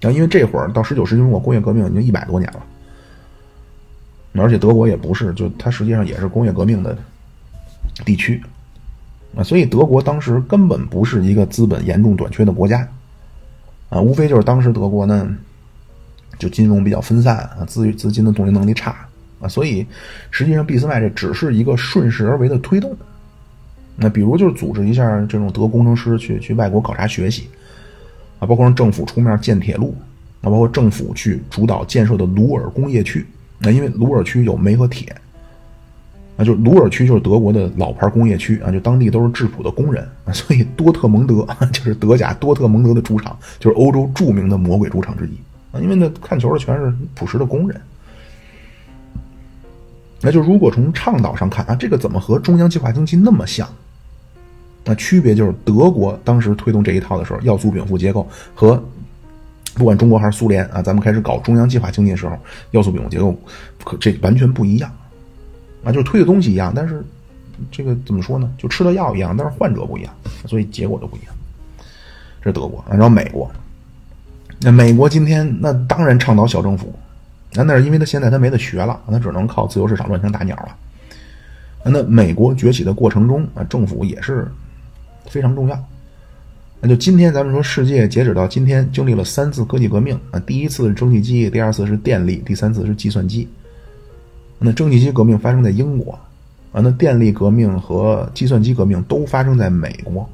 [0.01, 2.63] 啊，因为这会儿到十九世纪末工业革命已经一百多年了，
[4.41, 6.97] 而且德国也不是，就它实际上也是工业革命的
[8.05, 8.41] 地区
[9.35, 12.87] 啊，所以德国当时根本不是一个资本严重短缺的国家
[13.89, 15.35] 啊，无非就是当时德国呢。
[16.39, 18.95] 就金融比较分散啊，资资金的动员能力差
[19.39, 19.85] 啊，所以
[20.31, 22.97] 实际上俾斯麦这只是一个顺势而为的推动。
[23.95, 27.47] 那比如就是组织一下这种德工程师去去外国考察学习
[28.41, 29.95] 啊，包括让政府出面建铁路
[30.41, 33.25] 啊，包括政府去主导建设的鲁尔工业区。
[33.59, 35.15] 那因为鲁尔区有煤和铁
[36.35, 40.03] 啊，就鲁尔区就是德国的老牌工业区啊，就当地都是质朴的工人，
[40.33, 45.31] 所以多特蒙德就是德甲多特蒙德的主场，就是欧洲著名的魔鬼主场之一。
[45.71, 47.79] 啊，因为那看球的全是朴实的工人，
[50.19, 53.67] 那就如果从倡导上看啊，这个怎么和中央计划经济那么像？
[54.83, 58.83] 那区别就是德国当时推动这一套的时候，要素禀赋结构和
[59.75, 62.37] 不管中国还是苏联啊，咱们开始搞中央计划经济的时候，
[62.71, 63.35] 要素禀赋结构
[63.83, 64.91] 可这完全不一样
[65.83, 67.03] 啊，就是推的东西一样，但是
[67.71, 68.51] 这个怎么说呢？
[68.57, 70.13] 就吃的药一样，但是患者不一样，
[70.47, 71.33] 所以结果就不一样。
[72.41, 73.49] 这是德国，然后美国。
[74.59, 76.93] 那美国今天那当然倡导小政府，
[77.53, 80.75] 那那是因为他现在他没得学了，他只能靠自由市场乱枪打鸟了。
[81.83, 84.47] 那美国崛起的过程中啊，政府也是
[85.29, 85.77] 非常重要。
[86.79, 93.47] 那就今天咱们说，世界截止到今天经历了三次科技革命啊，第一次是蒸汽机，第二次是电力，第三次是计算机。
[94.57, 96.17] 那蒸汽机革命发生在英国
[96.71, 100.27] 啊，那电力革命和计算机革命都发生在美国。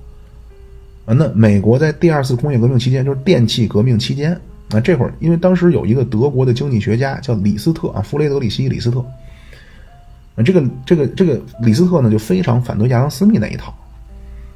[1.05, 4.33] 啊，那美国在第二次工业革命期间，就是电气革命期间，
[4.71, 8.99] 啊，这会儿因为当时有一个德国的经济学家叫李斯特啊，弗雷德里希·李斯特，
[10.35, 13.73] 啊，这个这个这个李斯特呢就非常反对亚当·斯密那一套，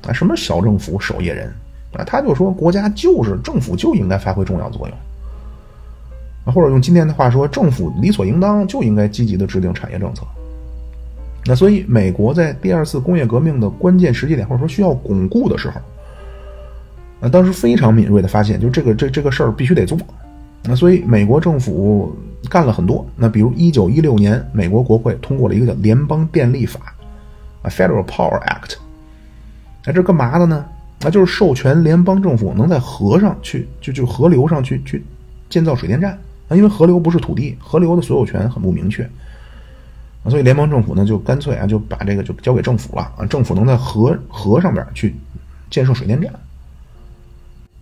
[0.07, 1.48] 啊，什么小政府守夜人，
[1.94, 4.98] 啊，他就说国家就是政府就应该发挥重要作用，
[6.45, 10.23] 啊，或者用今天的话说，政府理所应当就应该积极的制定产业政策。
[11.45, 15.80] 那所以美国在第二次工业革命的关键时间点，或者说需要巩固的时候。
[17.22, 19.95] 啊当时非常敏锐的发现，就这个这这个事儿必须得做，
[20.64, 22.15] 那所以美国政府
[22.49, 23.06] 干了很多。
[23.15, 26.80] 那比如一九一六年，美国国会通过了一个叫《联邦电力法》，
[27.61, 28.78] 啊，Federal Power Act。
[29.85, 30.65] 那这干嘛的呢？
[31.03, 35.03] 那就是授权联邦政府能在河上去就就河流上去去
[35.49, 36.11] 建造水电站
[36.47, 39.03] 啊，因为河流不是土地，河流的所有权很不明确
[40.23, 45.15] 啊，所以联邦政府呢就干脆啊就把这个就交给政府了啊，政府能在河河上边去
[45.71, 46.31] 建设水电站。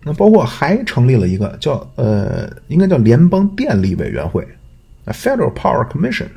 [0.02, 4.42] 那包括还成立了一个叫呃，应该叫联邦电力委员会，
[5.04, 6.28] 啊，Federal Power Commission，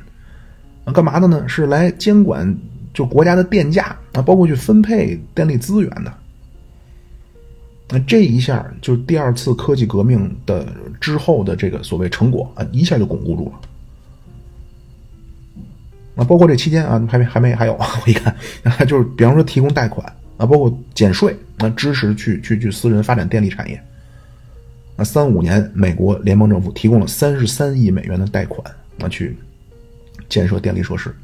[0.84, 1.48] 啊，干嘛的呢？
[1.48, 2.54] 是来监管
[2.94, 6.14] 就国家的电价啊，包括去分配电力资源的。
[7.90, 10.66] 那这一下就是第二次科技革命的
[11.02, 13.60] 之后的这个所谓成果啊，一下就巩固住了。
[16.16, 18.36] 啊，包括这期间啊，还没还没还有，我一看，
[18.88, 20.06] 就是比方说提供贷款。
[20.36, 23.80] 啊，包括减税，那支持去去去私人发展电力产业。
[24.96, 28.60] 那三五年，美国联邦政府提供了三十三亿美元的贷款，
[29.00, 29.38] 啊，去
[30.28, 31.16] 建设电力设施。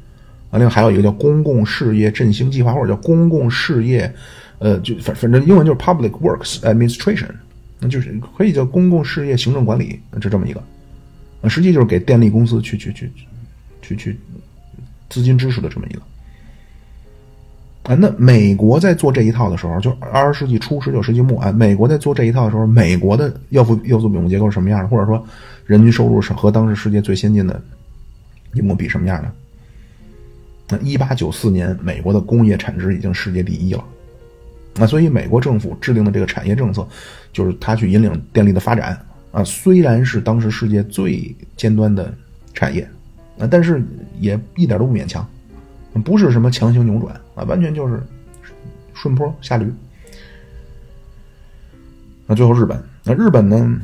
[0.50, 4.12] 啊，另外还有一个叫公共事业振兴计划，或者叫公共事业，
[4.58, 7.28] 呃，就反反正英文就是 Public Works Administration，
[7.78, 10.60] 那就是可以叫公共事业行政管理，就这么一个。
[11.42, 13.10] 啊，实际就是给电力公司去去去
[13.80, 14.18] 去去
[15.08, 16.02] 资金支持的这么一个。
[17.84, 24.88] 啊，那美国在做这一套的时候，就二十世纪初、十九世纪末啊，美国在做这一套的时候，美国的要素要素比重结构是什么样的？
[24.88, 25.24] 或者说，
[25.64, 27.62] 人均收入是和当时世界最先进的
[28.52, 29.32] 一模比什么样的？
[30.70, 33.84] 那一八九四年，美国的工业产值已经世界第一了。
[34.76, 36.86] 那所以，美国政府制定的这个产业政策，
[37.32, 38.96] 就是他去引领电力的发展
[39.32, 39.42] 啊。
[39.42, 42.14] 虽然是当时世界最尖端的
[42.54, 42.88] 产业
[43.38, 43.82] 啊，但是
[44.20, 45.26] 也一点都不勉强。
[46.04, 48.00] 不是什么强行扭转啊，完全就是
[48.94, 49.66] 顺坡下驴。
[52.26, 53.80] 那最后日本，那日本呢？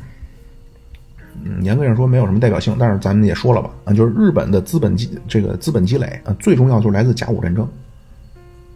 [1.44, 7.68] 嗯，严格上说没有什么代表性，但是咱们也说了吧，啊，就是日本的资本积这个资本积累啊，最重要就是来自甲午战争。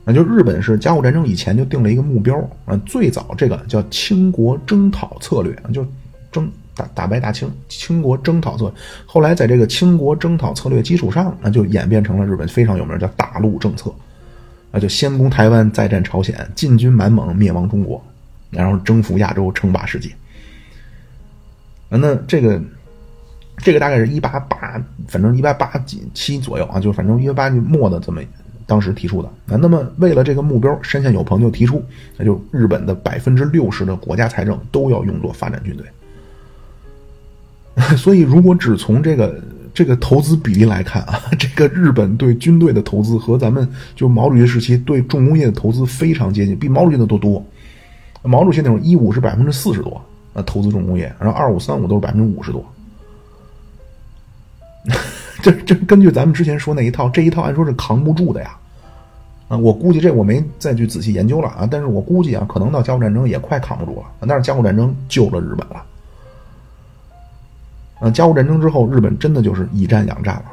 [0.05, 5.87] 啊就日本是甲午战争以前就定了一个目标啊，最早这个叫清国征讨策略就
[6.33, 6.51] 征。
[6.73, 8.73] 打打败大清，清国征讨策，
[9.05, 13.93] 后来在这个清国征讨策略基础上，那就演变成了日本非常有名叫大陆政策，
[14.71, 18.03] 啊，就先攻台湾，再战朝鲜，进军满蒙，灭亡中国，
[18.51, 20.09] 然后征服亚洲，称霸世界。
[21.91, 22.59] 啊，那这个
[23.59, 28.23] 这个大概是一八八，反正一八八几七左右啊，就反正一八八末的这么
[28.67, 29.29] 当时提出的。
[29.53, 31.85] 啊，那么为了这个目标，山县有朋就提出，
[32.17, 35.85] 那就日本的百分之六十的国家财政都要用作发展军队。
[37.97, 39.41] 所以，如果只从这个
[39.73, 47.45] 这个投资比例来看啊， 这个日本对军队的投资和咱们就毛主席时期对重工业的投资非常接近，比毛主席的都多。
[48.23, 50.01] 毛主席那种一五是百分之四十多
[50.35, 52.65] 啊，投资重工业，然后二五三五都是百分之五十多。
[55.43, 58.57] 这这根据咱们之前说那一套，这一套按说是扛不住的呀。
[59.49, 64.07] 啊，我估计这我没再去仔细研究了啊，但是我估计啊，可能到甲午战争也快扛不住了。
[64.21, 65.85] 但是甲午战争救了日本了。
[68.01, 70.45] 啊，甲午战争之后，日本真的就是以战养战了。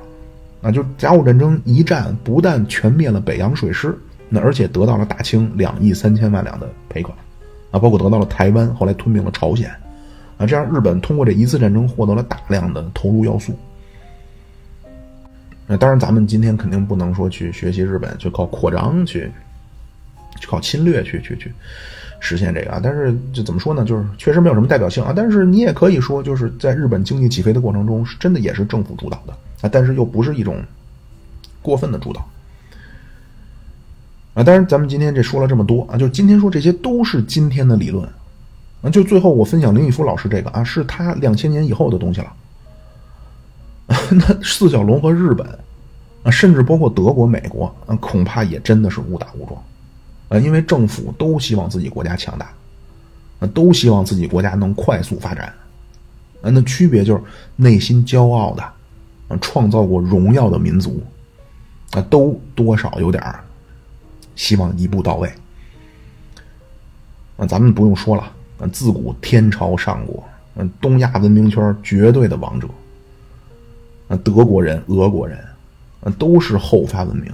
[0.63, 3.95] 啊，就甲午战争一战，不但全灭了北洋水师，
[4.29, 7.15] 那而且得到了大清两亿三千万两的赔款，
[7.72, 9.69] 啊，包括得到了台湾，后来吞并了朝鲜，
[10.38, 13.53] 啊，这样日本通过这一次战争获得了大量的投入要素。
[15.68, 19.30] 那当然，咱们今天肯定不能说去学习日本，去靠扩张去，
[20.39, 21.52] 去靠侵略去去去。
[22.19, 23.85] 实现这个啊，但是就怎么说呢？
[23.85, 25.14] 就是确实没有什么代表性啊。
[25.15, 30.64] 但是你也可以说，就是在日本经济起飞的过程中，是真的也是政府主导的啊，但是又不是一种
[31.61, 32.27] 过分的主导
[34.38, 34.43] 啊。
[34.43, 38.07] 当然，咱们今天这说了这么多啊，就今天说这些都是今天的理论
[38.84, 38.89] 啊。
[38.89, 42.34] 就最后我分享林毅夫老师这个啊，是他两千年以后的东西了。
[44.11, 45.47] 那四小龙和日本
[46.23, 49.61] 啊，甚至包括德国、美国啊，恐怕也真的是误打误撞。
[50.30, 52.49] 啊，因为政府都希望自己国家强大，
[53.39, 55.53] 啊，都希望自己国家能快速发展，
[56.41, 57.22] 啊，那区别就是
[57.55, 58.61] 内心骄傲的，
[59.30, 61.01] 啊，创造过荣耀的民族，
[61.91, 63.23] 啊，都多少有点
[64.38, 65.30] 希望一步到位。
[67.35, 68.31] 啊，咱们不用说了，
[68.72, 70.23] 自古天朝上国，
[70.55, 72.68] 嗯，东亚文明圈绝对的王者。
[74.23, 75.38] 德国人、俄国人，
[76.18, 77.30] 都是后发文明，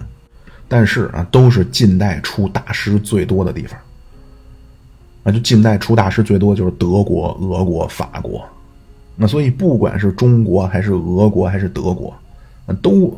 [0.67, 3.79] 但是啊，都是近代出大师最多的地方。
[5.23, 8.43] 啊，就近代出大师最多就是德国、俄国、法国。
[9.15, 12.11] 那所以，不管是中国还是俄国还是德国，
[12.81, 13.15] 都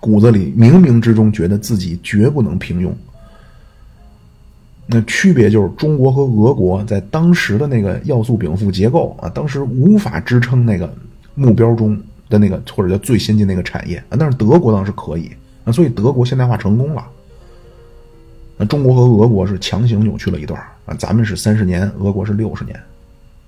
[0.00, 2.92] 骨子里冥冥之中觉得自己绝不能平庸。
[4.86, 10.92] 那区别就是中国和俄国在当时的那个要素禀赋结构啊，当时无法支撑那个
[11.34, 11.98] 目标中
[12.28, 15.30] 的那个或者叫最先进那个产业啊，但是德国当时可以
[15.64, 17.06] 啊，所以德国现代化成功了。
[18.58, 22.78] 那中国和俄国是强行扭曲了一段啊，咱们是三十年，俄国是六十年。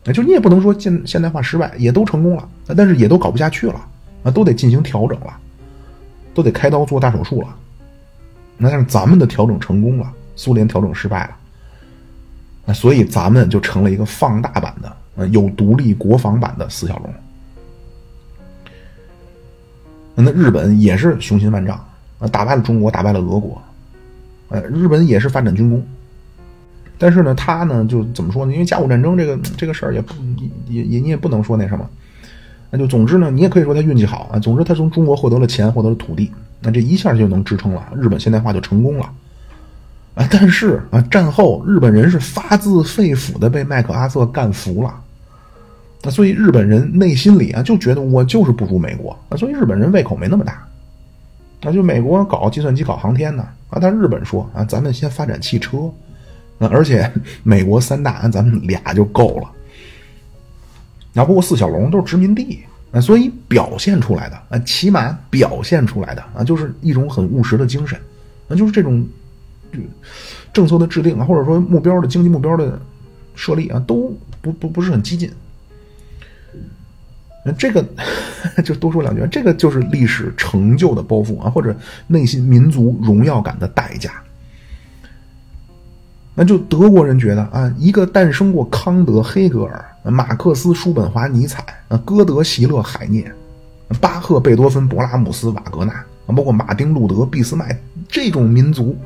[0.04, 3.84] 那就你也不能说现现代化失败，也都成功了，但是也都搞不下去了
[4.22, 5.36] 啊，都得进行调整了，
[6.34, 7.56] 都得开刀做大手术了。
[8.58, 11.36] 那但是咱们的调整成功了，苏联调整失败了，
[12.66, 17.12] 那所以咱们就成了一个放大版的，呃，有独立国防版的四小龙。
[20.16, 21.76] 那日本也是雄心万丈
[22.20, 23.60] 啊，打败了中国，打败了俄国，
[24.48, 25.84] 呃，日本也是发展军工。
[26.96, 28.52] 但是呢，他呢就怎么说呢？
[28.52, 30.14] 因为甲午战争这个这个事儿也不
[30.68, 31.90] 也也你也不能说那什么，
[32.76, 34.38] 那就总之呢，你也可以说他运气好啊。
[34.40, 39.08] 总之，他从中国获得了钱，获得了土地，那这一下就能支撑了日本现代化就成功了
[40.16, 40.26] 啊。
[40.28, 44.92] 但是啊，战后日本人是发自肺腑的被麦克阿瑟干服了，
[46.02, 50.66] 那所以日本人内心里啊就觉得我就是不如美国啊，所以日本人胃口没那么大。
[51.62, 55.78] 那就美国搞计算机、搞航天呢啊，但日本说啊，咱们先发展汽车。
[56.58, 57.10] 啊，而且
[57.42, 59.50] 美国三大，咱们俩就够了。
[61.16, 62.58] 那不过四小龙都是殖民地
[62.92, 67.98] 啊，所以表现出来的啊，起码表现出来的啊，就是一种很务实的精神。
[68.48, 69.06] 那就是这种
[70.52, 72.78] 政策的制定啊，或者说目标的经济目标的
[73.34, 74.12] 设立啊，都
[74.42, 75.30] 不不不是很激进。
[77.46, 77.84] 那这个
[78.64, 81.76] 就多说两句，这个就是历史成就的包袱啊，或者
[82.06, 84.12] 内心民族荣耀感的代价。
[86.34, 93.32] 那就德国人觉得啊，一个诞生过康德、黑格尔、马克思、叔本华、尼采啊，歌德、席勒、海涅、
[94.00, 95.92] 巴赫、贝多芬、勃拉姆斯、瓦格纳
[96.26, 97.78] 啊，包括马丁·路德、俾斯麦
[98.08, 98.96] 这种民族，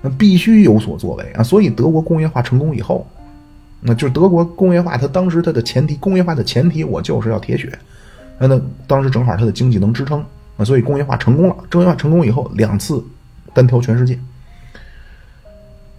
[0.00, 1.42] 那必须有所作为啊。
[1.42, 3.06] 所以德国工业化成功以后，
[3.80, 7.78] 那就德国工业化，它当时它的前提，工业化的前提，我就是要铁血。
[8.38, 10.24] 那当时正好它的经济能支撑
[10.56, 11.56] 啊，所以工业化成功了。
[11.70, 13.04] 工业化成功以后，两次
[13.52, 14.18] 单挑全世界。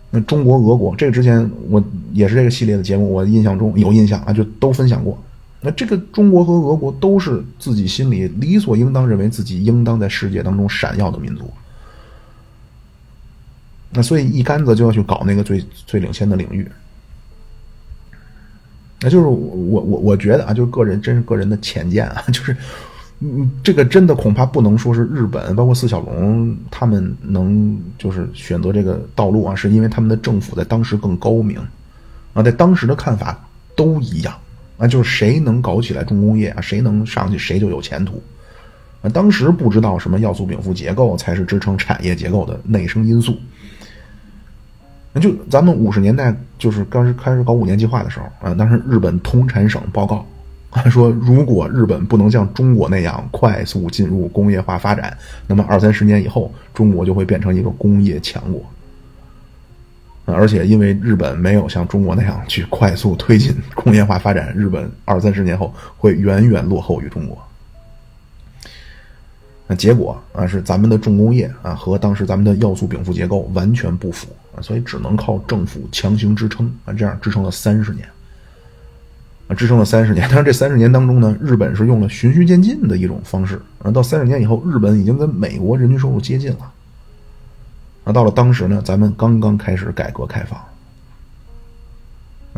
[0.09, 5.21] 那中国、俄国，这个之前我也是这个系列的节目，我印象中有印象啊，就都分享过。
[5.59, 11.51] 那这个中国和俄国都是自己心里理所应当认为自己应当在世界当中闪耀的民族。
[13.91, 16.65] 那所以一竿子就要去搞那个最最领先的领域。
[19.01, 22.55] 那就是我我我觉得啊，就是个人真是个人的浅见啊， 就是。
[23.19, 31.59] 嗯，这个真的恐怕不能说是日本，包括四小龙他们能就是选择这个道路啊，是因为他们的政府在当时更高明
[32.33, 33.43] 啊，在当时的看法
[33.75, 34.35] 都一样
[34.77, 38.21] 啊，就是谁能搞起来重工业啊，谁能上去谁就有前途
[39.01, 39.09] 啊。
[39.09, 43.35] 当时不知道什么要素禀赋结构才是支撑产业结构的内生因素，
[45.11, 50.23] 那就咱们五十年代就是刚是开始搞五年计划的时候啊，当时日本通产省报告。
[50.83, 55.17] 他说：“如果日本不能像中国那样快速进入工业化发展，
[55.47, 58.63] 那么二三十年以后，中国就会变成一个工业强国。
[60.25, 67.37] 而且，因为日本没有像中国那样去快速推进 工业化发展，日本二三十年后会远远落后于中国。
[69.67, 78.07] 那结果啊，是咱们的重工业啊和当时咱们的要素禀赋结构完全不符啊，所以只能靠政府强行支撑啊，这样支撑了三十年。”
[79.47, 83.61] 啊，支撑了三十年，但是这三十年当中呢，日本是用了循序渐进的一种方式。
[83.81, 86.71] 啊，到三十年以后，日本已经跟美国人均收入接近了。
[88.03, 90.59] 啊，到了当时呢，咱们刚刚开始改革开放。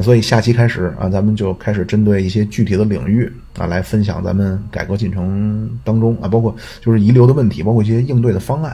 [0.01, 8.71] 所以下期开始啊，咱们就开始针对一些具体的领域啊，来分享咱们改革进程当中啊，包括就是遗留的问题，包括一些应对的方案。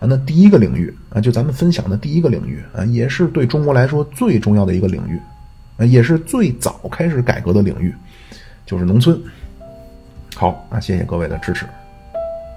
[0.00, 5.20] 啊，那第一个领域啊，就咱们分享的第一个领域啊，也是对中国来说最重要的一个领域。
[5.86, 7.94] 也是最早开始改革的领域，
[8.66, 9.20] 就是农村。
[10.34, 11.64] 好，那谢谢各位的支持，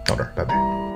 [0.05, 0.90] 到这儿，拜拜。